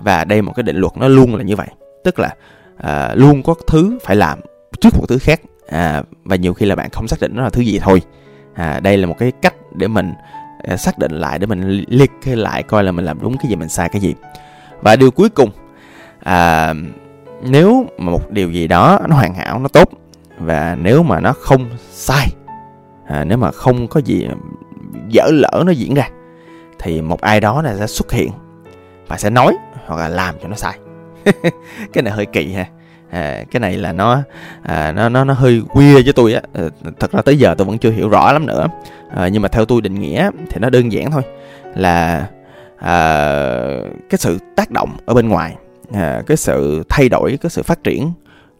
Và 0.00 0.24
đây 0.24 0.42
một 0.42 0.52
cái 0.56 0.62
định 0.62 0.76
luật 0.76 0.92
nó 0.96 1.08
luôn 1.08 1.34
là 1.34 1.42
như 1.42 1.56
vậy. 1.56 1.68
Tức 2.04 2.18
là 2.18 2.34
à, 2.76 3.14
luôn 3.14 3.42
có 3.42 3.54
thứ 3.66 3.98
phải 4.04 4.16
làm 4.16 4.40
trước 4.80 4.94
một 4.96 5.04
thứ 5.08 5.18
khác. 5.18 5.40
À, 5.68 6.02
và 6.24 6.36
nhiều 6.36 6.54
khi 6.54 6.66
là 6.66 6.74
bạn 6.74 6.90
không 6.90 7.08
xác 7.08 7.20
định 7.20 7.32
nó 7.34 7.42
là 7.42 7.50
thứ 7.50 7.62
gì 7.62 7.78
thôi 7.78 8.02
à, 8.54 8.80
đây 8.80 8.96
là 8.96 9.06
một 9.06 9.14
cái 9.18 9.32
cách 9.42 9.54
để 9.74 9.88
mình 9.88 10.12
à, 10.62 10.76
xác 10.76 10.98
định 10.98 11.12
lại 11.12 11.38
để 11.38 11.46
mình 11.46 11.84
liệt 11.88 12.10
kê 12.24 12.36
lại 12.36 12.62
coi 12.62 12.84
là 12.84 12.92
mình 12.92 13.04
làm 13.04 13.20
đúng 13.20 13.36
cái 13.38 13.46
gì 13.48 13.56
mình 13.56 13.68
sai 13.68 13.88
cái 13.88 14.00
gì. 14.00 14.14
Và 14.80 14.96
điều 14.96 15.10
cuối 15.10 15.28
cùng 15.28 15.50
à, 16.22 16.74
nếu 17.42 17.86
mà 17.98 18.12
một 18.12 18.30
điều 18.30 18.50
gì 18.50 18.68
đó 18.68 19.00
nó 19.08 19.16
hoàn 19.16 19.34
hảo 19.34 19.58
nó 19.58 19.68
tốt 19.68 19.88
và 20.38 20.76
nếu 20.80 21.02
mà 21.02 21.20
nó 21.20 21.32
không 21.32 21.70
sai 21.90 22.26
à, 23.06 23.24
nếu 23.24 23.38
mà 23.38 23.50
không 23.50 23.88
có 23.88 24.00
gì 24.00 24.28
dở 25.08 25.26
lỡ 25.30 25.62
nó 25.66 25.72
diễn 25.72 25.94
ra 25.94 26.08
thì 26.78 27.02
một 27.02 27.20
ai 27.20 27.40
đó 27.40 27.62
là 27.62 27.76
sẽ 27.76 27.86
xuất 27.86 28.12
hiện 28.12 28.30
và 29.08 29.16
sẽ 29.18 29.30
nói 29.30 29.56
hoặc 29.86 29.96
là 29.96 30.08
làm 30.08 30.34
cho 30.42 30.48
nó 30.48 30.56
sai. 30.56 30.78
Cái 31.92 32.02
này 32.02 32.12
hơi 32.12 32.26
kỳ 32.26 32.52
ha 32.52 32.66
à, 33.12 33.44
cái 33.50 33.60
này 33.60 33.76
là 33.76 33.92
nó 33.92 34.22
à, 34.62 34.92
nó 34.92 35.08
nó 35.08 35.24
nó 35.24 35.34
hơi 35.34 35.62
weird 35.68 36.04
với 36.04 36.12
tôi 36.12 36.32
á. 36.32 36.40
À, 36.52 36.62
thật 37.00 37.12
ra 37.12 37.22
tới 37.22 37.38
giờ 37.38 37.54
tôi 37.58 37.66
vẫn 37.66 37.78
chưa 37.78 37.90
hiểu 37.90 38.08
rõ 38.08 38.32
lắm 38.32 38.46
nữa. 38.46 38.66
À, 39.16 39.28
nhưng 39.28 39.42
mà 39.42 39.48
theo 39.48 39.64
tôi 39.64 39.80
định 39.80 39.94
nghĩa 39.94 40.30
thì 40.50 40.60
nó 40.60 40.70
đơn 40.70 40.92
giản 40.92 41.10
thôi. 41.10 41.22
Là 41.74 42.26
à, 42.78 42.96
cái 44.10 44.18
sự 44.18 44.38
tác 44.56 44.70
động 44.70 44.96
ở 45.06 45.14
bên 45.14 45.28
ngoài 45.28 45.56
à, 45.92 46.22
cái 46.26 46.36
sự 46.36 46.82
thay 46.88 47.08
đổi 47.08 47.38
cái 47.42 47.50
sự 47.50 47.62
phát 47.62 47.84
triển 47.84 48.12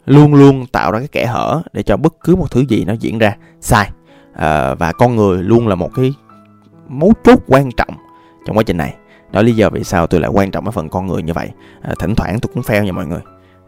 luôn 0.06 0.34
luôn 0.34 0.66
tạo 0.66 0.92
ra 0.92 0.98
cái 0.98 1.08
kẽ 1.08 1.26
hở 1.26 1.62
để 1.72 1.82
cho 1.82 1.96
bất 1.96 2.14
cứ 2.20 2.36
một 2.36 2.50
thứ 2.50 2.64
gì 2.68 2.84
nó 2.84 2.92
diễn 2.92 3.18
ra 3.18 3.36
sai. 3.60 3.90
À, 4.34 4.74
và 4.74 4.92
con 4.92 5.16
người 5.16 5.42
luôn 5.42 5.68
là 5.68 5.74
một 5.74 5.90
cái 5.94 6.14
mấu 6.88 7.12
chốt 7.24 7.38
quan 7.46 7.70
trọng 7.76 7.94
trong 8.46 8.56
quá 8.56 8.62
trình 8.62 8.76
này. 8.76 8.94
Đó 9.32 9.42
lý 9.42 9.52
do 9.52 9.70
vì 9.70 9.84
sao 9.84 10.06
tôi 10.06 10.20
lại 10.20 10.30
quan 10.34 10.50
trọng 10.50 10.64
cái 10.64 10.72
phần 10.72 10.88
con 10.88 11.06
người 11.06 11.22
như 11.22 11.32
vậy. 11.32 11.50
À, 11.82 11.92
thỉnh 11.98 12.14
thoảng 12.14 12.40
tôi 12.40 12.50
cũng 12.54 12.62
fail 12.62 12.84
nha 12.84 12.92
mọi 12.92 13.06
người 13.06 13.20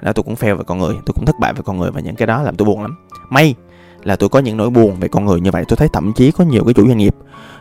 là 0.05 0.13
tôi 0.13 0.23
cũng 0.23 0.35
fail 0.35 0.57
về 0.57 0.65
con 0.67 0.79
người 0.79 0.95
tôi 0.95 1.13
cũng 1.15 1.25
thất 1.27 1.39
bại 1.41 1.53
về 1.53 1.61
con 1.65 1.79
người 1.79 1.91
và 1.91 2.01
những 2.01 2.17
cái 2.17 2.27
đó 2.27 2.43
làm 2.43 2.57
tôi 2.57 2.67
buồn 2.67 2.83
lắm. 2.83 2.97
May 3.31 3.55
là 4.03 4.17
tôi 4.17 4.29
có 4.29 4.39
những 4.39 4.57
nỗi 4.57 4.71
buồn 4.71 4.97
về 5.01 5.09
con 5.09 5.25
người 5.25 5.41
như 5.41 5.51
vậy 5.51 5.65
tôi 5.69 5.77
thấy 5.77 5.89
thậm 5.93 6.13
chí 6.13 6.31
có 6.31 6.45
nhiều 6.45 6.65
cái 6.65 6.75
chủ 6.75 6.87
doanh 6.87 6.99
nghiệp 6.99 7.15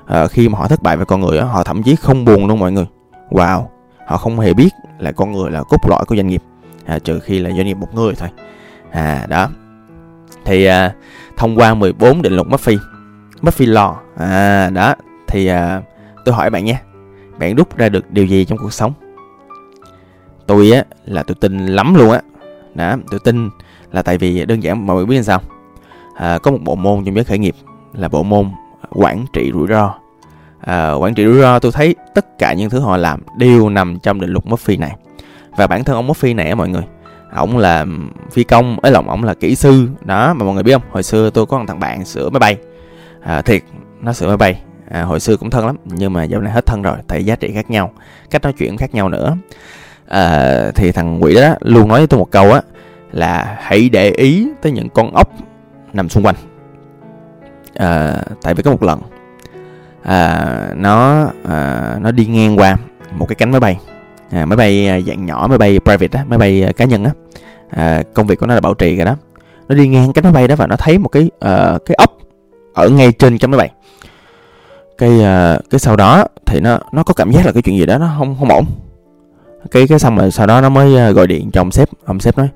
uh, 0.04 0.32
khi 0.32 0.50
mà 0.50 0.60
họ 0.60 0.68
thất 0.68 0.84
bại 0.84 0.98
về 0.98 1.06
con 1.06 1.22
người 1.22 1.42
họ 1.42 1.64
thậm 1.64 1.84
chí 1.84 1.96
không 1.96 2.26
buồn 2.26 2.48
luôn 2.48 2.60
mọi 2.60 2.72
người. 2.72 2.86
Wow 3.30 3.66
họ 4.08 4.18
không 4.18 4.40
hề 4.40 4.54
biết 4.54 4.70
là 5.00 5.12
con 5.12 5.32
người 5.32 5.52
là 5.52 5.64
cốt 5.64 5.90
lõi 5.90 6.06
của 6.06 6.16
doanh 6.16 6.28
nghiệp 6.28 6.42
à, 6.86 7.00
trừ 7.00 7.20
khi 7.20 7.40
là 7.40 7.50
doanh 7.50 7.66
nghiệp 7.66 7.78
một 7.78 7.94
người 7.94 8.14
thôi. 8.16 8.30
À 8.92 9.26
đó. 9.30 9.50
Thì 10.46 10.66
à, 10.66 10.94
thông 11.38 11.56
qua 11.60 11.74
14 11.74 12.22
định 12.22 12.34
luật 12.34 12.48
Murphy 12.48 12.78
Murphy 13.42 13.66
Law 13.66 13.94
à 14.18 14.70
đó 14.70 14.96
thì 15.28 15.48
à, 15.48 15.82
tôi 16.26 16.36
hỏi 16.36 16.50
bạn 16.50 16.66
nha 16.66 16.82
bạn 17.38 17.56
rút 17.56 17.78
ra 17.78 17.90
được 17.90 18.12
điều 18.12 18.26
gì 18.26 18.46
trong 18.46 18.58
cuộc 18.58 18.74
sống? 18.74 18.94
Tôi 20.48 20.72
á 20.72 20.84
là 21.06 21.24
tôi 21.24 21.36
tin 21.36 21.66
lắm 21.66 21.96
luôn 21.96 22.12
á 22.12 22.22
đó 22.76 22.96
tôi 23.12 23.20
tin 23.24 23.50
là 23.92 24.02
tại 24.02 24.18
vì 24.18 24.46
đơn 24.46 24.64
giản 24.64 24.88
mọi 24.88 24.96
người 24.96 25.06
biết 25.06 25.24
sao. 25.24 25.42
À, 26.16 26.38
có 26.38 26.52
một 26.52 26.60
bộ 26.64 26.76
môn 26.76 27.06
trong 27.06 27.16
giới 27.16 27.24
khởi 27.24 27.38
nghiệp 27.38 27.56
là 27.94 28.08
bộ 28.08 28.24
môn 28.24 28.52
quản 28.90 29.26
trị 29.34 29.52
rủi 29.54 29.68
ro. 29.68 29.94
À, 30.60 30.92
quản 30.92 31.14
trị 31.14 31.26
rủi 31.26 31.42
ro 31.42 31.60
tôi 31.60 31.72
thấy 31.72 31.96
tất 32.16 32.38
cả 32.40 32.54
những 32.54 32.70
thứ 32.70 32.80
họ 32.80 32.98
làm 32.98 33.22
đều 33.38 33.70
nằm 33.70 34.00
trong 34.00 34.22
định 34.22 34.30
luật 34.30 34.46
Murphy 34.46 34.78
này. 34.78 34.96
Và 35.58 35.68
bản 35.68 35.84
thân 35.84 35.96
ông 35.96 36.08
Murphy 36.08 36.34
này 36.34 36.50
á 36.50 36.56
mọi 36.56 36.70
người 36.70 36.84
ổng 37.36 37.58
là 37.58 37.86
phi 38.32 38.44
công 38.44 38.80
ấy 38.80 38.92
lòng 38.92 39.10
ổng 39.10 39.24
là 39.24 39.34
kỹ 39.34 39.56
sư. 39.56 39.88
Đó 40.02 40.34
mà 40.34 40.46
mọi 40.46 40.54
người 40.54 40.64
biết 40.64 40.74
không? 40.74 40.82
Hồi 40.92 41.04
xưa 41.04 41.30
tôi 41.30 41.46
có 41.46 41.58
một 41.58 41.66
thằng 41.68 41.80
bạn 41.80 42.06
sửa 42.06 42.30
máy 42.30 42.40
bay. 42.40 42.58
À, 43.22 43.42
thiệt 43.42 43.64
nó 44.02 44.14
sửa 44.14 44.28
máy 44.28 44.38
bay. 44.38 44.62
À, 44.90 45.04
hồi 45.04 45.20
xưa 45.20 45.38
cũng 45.38 45.50
thân 45.50 45.66
lắm 45.66 45.76
nhưng 45.86 46.14
mà 46.14 46.24
dạo 46.24 46.42
này 46.42 46.54
hết 46.54 46.66
thân 46.66 46.82
rồi 46.82 46.98
tại 47.08 47.26
giá 47.26 47.36
trị 47.36 47.52
khác 47.54 47.70
nhau 47.70 47.92
cách 48.32 48.42
nói 48.42 48.54
chuyện 48.54 48.78
khác 48.78 48.96
nhau 48.96 49.10
nữa 49.10 49.38
à, 50.08 50.72
thì 50.76 50.92
thằng 50.92 51.24
quỷ 51.24 51.36
đó 51.36 51.56
luôn 51.60 51.88
nói 51.88 52.00
với 52.00 52.08
tôi 52.08 52.20
một 52.20 52.32
câu 52.32 52.52
á 52.52 52.62
là 53.12 53.58
hãy 53.62 53.90
để 53.90 54.10
ý 54.10 54.48
tới 54.62 54.72
những 54.72 54.90
con 54.90 55.16
ốc 55.16 55.30
nằm 55.94 56.10
xung 56.10 56.26
quanh. 56.26 56.36
À, 57.76 58.22
tại 58.42 58.54
vì 58.54 58.64
có 58.64 58.72
một 58.72 58.84
lần 58.84 59.02
à, 60.04 60.46
nó 60.76 61.28
à, 61.50 61.96
nó 62.02 62.12
đi 62.12 62.26
ngang 62.26 62.60
qua 62.60 62.78
một 63.12 63.26
cái 63.26 63.36
cánh 63.36 63.52
máy 63.52 63.60
bay. 63.60 63.80
À, 64.32 64.46
máy 64.46 64.58
bay 64.58 65.04
dạng 65.08 65.26
nhỏ 65.26 65.48
máy 65.50 65.58
bay 65.58 65.80
private 65.80 66.20
á 66.20 66.26
máy 66.28 66.40
bay 66.40 66.74
cá 66.78 66.86
nhân 66.86 67.04
á. 67.04 67.12
À, 67.70 68.04
công 68.14 68.28
việc 68.28 68.40
của 68.40 68.46
nó 68.46 68.54
là 68.54 68.62
bảo 68.62 68.74
trì 68.74 68.96
rồi 68.96 69.06
đó. 69.06 69.16
Nó 69.68 69.76
đi 69.76 69.88
ngang 69.88 70.14
cánh 70.14 70.24
máy 70.24 70.34
bay 70.34 70.48
đó 70.48 70.56
và 70.56 70.68
nó 70.68 70.76
thấy 70.76 70.98
một 70.98 71.10
cái 71.10 71.24
uh, 71.24 71.86
cái 71.86 71.96
ốc 71.98 72.18
ở 72.74 72.90
ngay 72.90 73.12
trên 73.12 73.38
cánh 73.38 73.52
máy 73.52 73.58
bay. 73.58 73.72
Cái 74.98 75.10
uh, 75.10 75.70
cái 75.70 75.80
sau 75.80 75.96
đó 75.96 76.26
thì 76.46 76.60
nó 76.60 76.80
nó 76.92 77.04
có 77.04 77.14
cảm 77.14 77.32
giác 77.32 77.46
là 77.46 77.52
cái 77.52 77.62
chuyện 77.62 77.78
gì 77.78 77.86
đó 77.86 77.98
nó 77.98 78.16
không 78.18 78.36
không 78.40 78.50
ổn 78.50 78.66
cái 79.72 79.88
cái 79.88 80.00
xong 80.00 80.18
rồi 80.18 80.32
sau 80.32 80.48
đó 80.48 80.62
nó 80.62 80.70
mới 80.70 80.96
ờ, 80.96 81.12
gọi 81.12 81.28
điện 81.28 81.52
cho 81.54 81.62
ông 81.62 81.72
sếp. 81.72 81.90
Ông 82.06 82.20
sếp 82.20 82.38
nói 82.38 82.50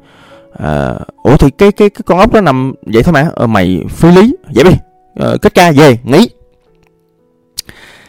ờ, 0.52 1.00
ủa 1.24 1.38
thì 1.38 1.50
cái 1.58 1.72
cái 1.72 1.90
cái 1.90 2.02
con 2.06 2.20
ốc 2.20 2.34
nó 2.34 2.42
nằm 2.42 2.74
vậy 2.82 3.04
thôi 3.04 3.14
mà 3.14 3.30
ờ, 3.36 3.48
mày 3.48 3.84
phi 3.90 4.12
lý 4.12 4.36
vậy 4.56 4.64
đi. 4.64 4.78
Ờ, 5.16 5.38
kết 5.42 5.54
ca 5.54 5.72
về 5.72 5.98
nghỉ. 6.04 6.30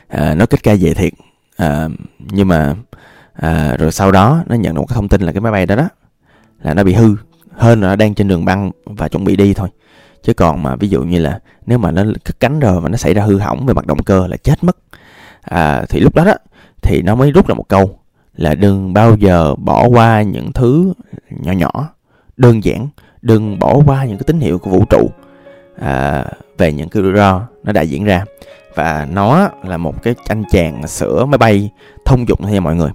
Ờ, 0.08 0.24
à, 0.24 0.34
nó 0.34 0.46
kết 0.46 0.62
ca 0.62 0.74
về 0.80 0.94
thiệt. 0.94 1.12
À, 1.56 1.88
nhưng 2.18 2.48
mà 2.48 2.74
à, 3.32 3.76
rồi 3.78 3.92
sau 3.92 4.12
đó 4.12 4.42
nó 4.46 4.54
nhận 4.54 4.74
được 4.74 4.80
một 4.80 4.86
cái 4.86 4.94
thông 4.94 5.08
tin 5.08 5.20
là 5.20 5.32
cái 5.32 5.40
máy 5.40 5.52
bay 5.52 5.66
đó 5.66 5.76
đó 5.76 5.88
là 6.62 6.74
nó 6.74 6.84
bị 6.84 6.92
hư 6.92 7.16
hơn 7.52 7.80
là 7.80 7.88
nó 7.88 7.96
đang 7.96 8.14
trên 8.14 8.28
đường 8.28 8.44
băng 8.44 8.70
và 8.84 9.08
chuẩn 9.08 9.24
bị 9.24 9.36
đi 9.36 9.54
thôi. 9.54 9.68
Chứ 10.22 10.34
còn 10.34 10.62
mà 10.62 10.76
ví 10.76 10.88
dụ 10.88 11.02
như 11.02 11.18
là 11.18 11.40
nếu 11.66 11.78
mà 11.78 11.90
nó 11.90 12.04
cất 12.24 12.40
cánh 12.40 12.60
rồi 12.60 12.80
mà 12.80 12.88
nó 12.88 12.96
xảy 12.96 13.14
ra 13.14 13.22
hư 13.22 13.38
hỏng 13.38 13.66
về 13.66 13.74
mặt 13.74 13.86
động 13.86 14.02
cơ 14.02 14.26
là 14.26 14.36
chết 14.36 14.64
mất. 14.64 14.76
À, 15.40 15.84
thì 15.88 16.00
lúc 16.00 16.14
đó 16.14 16.24
đó 16.24 16.34
thì 16.82 17.02
nó 17.02 17.14
mới 17.14 17.30
rút 17.30 17.48
ra 17.48 17.54
một 17.54 17.68
câu 17.68 17.98
là 18.38 18.54
đừng 18.54 18.92
bao 18.92 19.16
giờ 19.16 19.54
bỏ 19.54 19.86
qua 19.88 20.22
những 20.22 20.52
thứ 20.52 20.92
nhỏ 21.30 21.52
nhỏ. 21.52 21.88
Đơn 22.36 22.64
giản 22.64 22.88
đừng 23.22 23.58
bỏ 23.58 23.80
qua 23.86 24.04
những 24.04 24.16
cái 24.16 24.24
tín 24.26 24.40
hiệu 24.40 24.58
của 24.58 24.70
vũ 24.70 24.84
trụ 24.90 25.10
à, 25.80 26.24
về 26.58 26.72
những 26.72 26.88
cái 26.88 27.02
rủi 27.02 27.12
ro 27.16 27.42
nó 27.64 27.72
đã 27.72 27.82
diễn 27.82 28.04
ra. 28.04 28.24
Và 28.74 29.06
nó 29.10 29.48
là 29.64 29.76
một 29.76 30.02
cái 30.02 30.14
anh 30.28 30.44
chàng 30.50 30.86
sửa 30.86 31.24
máy 31.24 31.38
bay 31.38 31.70
thông 32.04 32.28
dụng 32.28 32.38
thôi 32.42 32.60
mọi 32.60 32.76
người. 32.76 32.90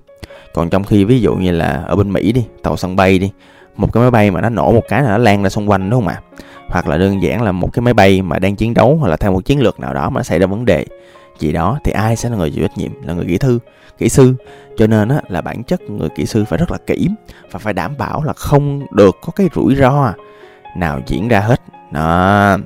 Còn 0.54 0.70
trong 0.70 0.84
khi 0.84 1.04
ví 1.04 1.22
dụ 1.22 1.36
như 1.36 1.52
là 1.52 1.84
ở 1.88 1.96
bên 1.96 2.14
Mỹ 2.14 2.32
đi 2.32 2.46
tàu 2.64 2.78
sân 2.78 2.96
bay 2.96 3.20
đi 3.20 3.32
một 3.76 3.94
cái 3.94 4.02
máy 4.02 4.12
bay 4.12 4.32
mà 4.32 4.42
nó 4.42 4.50
nổ 4.50 4.72
một 4.72 4.84
cái 4.90 5.02
là 5.02 5.10
nó 5.10 5.18
lan 5.18 5.44
ra 5.44 5.50
xung 5.50 5.70
quanh 5.70 5.90
đúng 5.90 6.02
không 6.02 6.08
ạ? 6.08 6.22
Hoặc 6.68 6.88
là 6.88 6.98
đơn 6.98 7.24
giản 7.24 7.42
là 7.42 7.52
một 7.52 7.74
cái 7.74 7.82
máy 7.82 7.94
bay 7.94 8.22
mà 8.22 8.40
đang 8.40 8.56
chiến 8.56 8.74
đấu 8.74 8.98
hoặc 9.00 9.08
là 9.08 9.18
theo 9.18 9.32
một 9.32 9.46
chiến 9.46 9.62
lược 9.62 9.80
nào 9.80 9.94
đó 9.94 10.10
mà 10.10 10.20
nó 10.20 10.24
xảy 10.24 10.40
ra 10.40 10.46
vấn 10.46 10.66
đề 10.66 10.86
gì 11.40 11.52
đó 11.52 11.80
thì 11.84 11.92
ai 11.92 12.16
sẽ 12.16 12.30
là 12.30 12.38
người 12.38 12.52
chịu 12.52 12.68
trách 12.68 12.78
nhiệm 12.78 12.92
là 13.04 13.14
người 13.14 13.26
kỹ 13.26 13.38
thư 13.38 13.60
kỹ 13.98 14.10
sư. 14.10 14.36
Cho 14.78 14.88
nên 14.88 15.10
á, 15.10 15.22
là 15.28 15.42
bản 15.42 15.64
chất 15.64 15.82
người 15.82 16.10
kỹ 16.10 16.26
sư 16.26 16.46
phải 16.46 16.60
rất 16.60 16.72
là 16.72 16.78
kỹ 16.88 17.08
và 17.52 17.60
phải 17.60 17.74
đảm 17.74 17.98
bảo 17.98 18.24
là 18.24 18.34
không 18.34 18.82
được 18.92 19.16
có 19.22 19.34
cái 19.36 19.50
rủi 19.56 19.76
ro 19.76 20.14
nào 20.78 21.00
diễn 21.08 21.28
ra 21.28 21.40
hết. 21.40 21.62
Đó. 21.92 22.58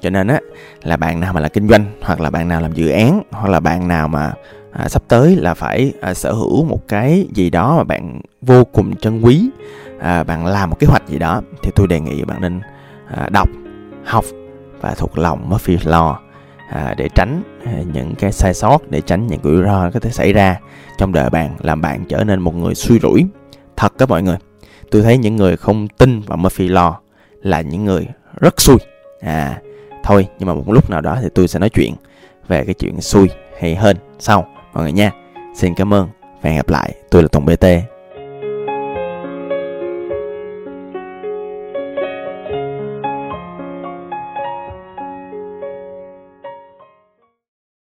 Cho 0.00 0.10
nên 0.10 0.26
á 0.26 0.40
là 0.82 0.96
bạn 0.96 1.20
nào 1.20 1.32
mà 1.32 1.40
là 1.40 1.48
kinh 1.48 1.68
doanh 1.68 1.84
hoặc 2.02 2.20
là 2.20 2.30
bạn 2.30 2.48
nào 2.48 2.60
làm 2.60 2.72
dự 2.72 2.88
án 2.88 3.22
hoặc 3.30 3.48
là 3.48 3.60
bạn 3.60 3.88
nào 3.88 4.08
mà 4.08 4.32
à, 4.72 4.88
sắp 4.88 5.02
tới 5.08 5.36
là 5.36 5.54
phải 5.54 5.92
à, 6.00 6.14
sở 6.14 6.32
hữu 6.32 6.64
một 6.64 6.88
cái 6.88 7.26
gì 7.34 7.50
đó 7.50 7.76
mà 7.76 7.84
bạn 7.84 8.20
vô 8.42 8.64
cùng 8.64 8.96
trân 8.96 9.20
quý 9.20 9.50
à, 10.00 10.24
bạn 10.24 10.46
làm 10.46 10.70
một 10.70 10.76
kế 10.78 10.86
hoạch 10.86 11.08
gì 11.08 11.18
đó 11.18 11.42
thì 11.62 11.70
tôi 11.74 11.86
đề 11.86 12.00
nghị 12.00 12.24
bạn 12.24 12.40
nên 12.40 12.60
à, 13.16 13.28
đọc 13.28 13.48
học 14.04 14.24
và 14.80 14.94
thuộc 14.94 15.18
lòng 15.18 15.48
Murphy 15.48 15.76
Law 15.76 16.14
à, 16.70 16.94
để 16.96 17.08
tránh 17.14 17.42
à, 17.64 17.72
những 17.92 18.14
cái 18.14 18.32
sai 18.32 18.54
sót 18.54 18.78
để 18.90 19.00
tránh 19.00 19.26
những 19.26 19.40
rủi 19.44 19.62
ro 19.62 19.90
có 19.90 20.00
thể 20.00 20.10
xảy 20.10 20.32
ra 20.32 20.60
trong 20.98 21.12
đời 21.12 21.30
bạn 21.30 21.56
làm 21.60 21.80
bạn 21.80 22.04
trở 22.08 22.24
nên 22.24 22.40
một 22.40 22.54
người 22.54 22.74
suy 22.74 22.98
rủi. 22.98 23.26
Thật 23.76 23.92
các 23.98 24.08
mọi 24.08 24.22
người 24.22 24.36
tôi 24.90 25.02
thấy 25.02 25.18
những 25.18 25.36
người 25.36 25.56
không 25.56 25.88
tin 25.88 26.20
vào 26.20 26.36
Murphy 26.38 26.68
Law 26.68 26.92
là 27.42 27.60
những 27.60 27.84
người 27.84 28.06
rất 28.40 28.60
xui. 28.60 28.76
À 29.20 29.58
thôi 30.02 30.26
nhưng 30.38 30.46
mà 30.48 30.54
một 30.54 30.72
lúc 30.72 30.90
nào 30.90 31.00
đó 31.00 31.18
thì 31.22 31.28
tôi 31.34 31.48
sẽ 31.48 31.58
nói 31.58 31.70
chuyện 31.70 31.94
về 32.48 32.64
cái 32.64 32.74
chuyện 32.74 33.00
xui 33.00 33.28
hay 33.60 33.76
hơn 33.76 33.96
sau 34.18 34.46
mọi 34.72 34.82
người 34.82 34.92
nha. 34.92 35.10
Xin 35.54 35.74
cảm 35.74 35.94
ơn 35.94 36.08
và 36.42 36.50
hẹn 36.50 36.56
gặp 36.56 36.68
lại. 36.68 36.94
Tôi 37.10 37.22
là 37.22 37.28
Tùng 37.28 37.46
BT 37.46 37.64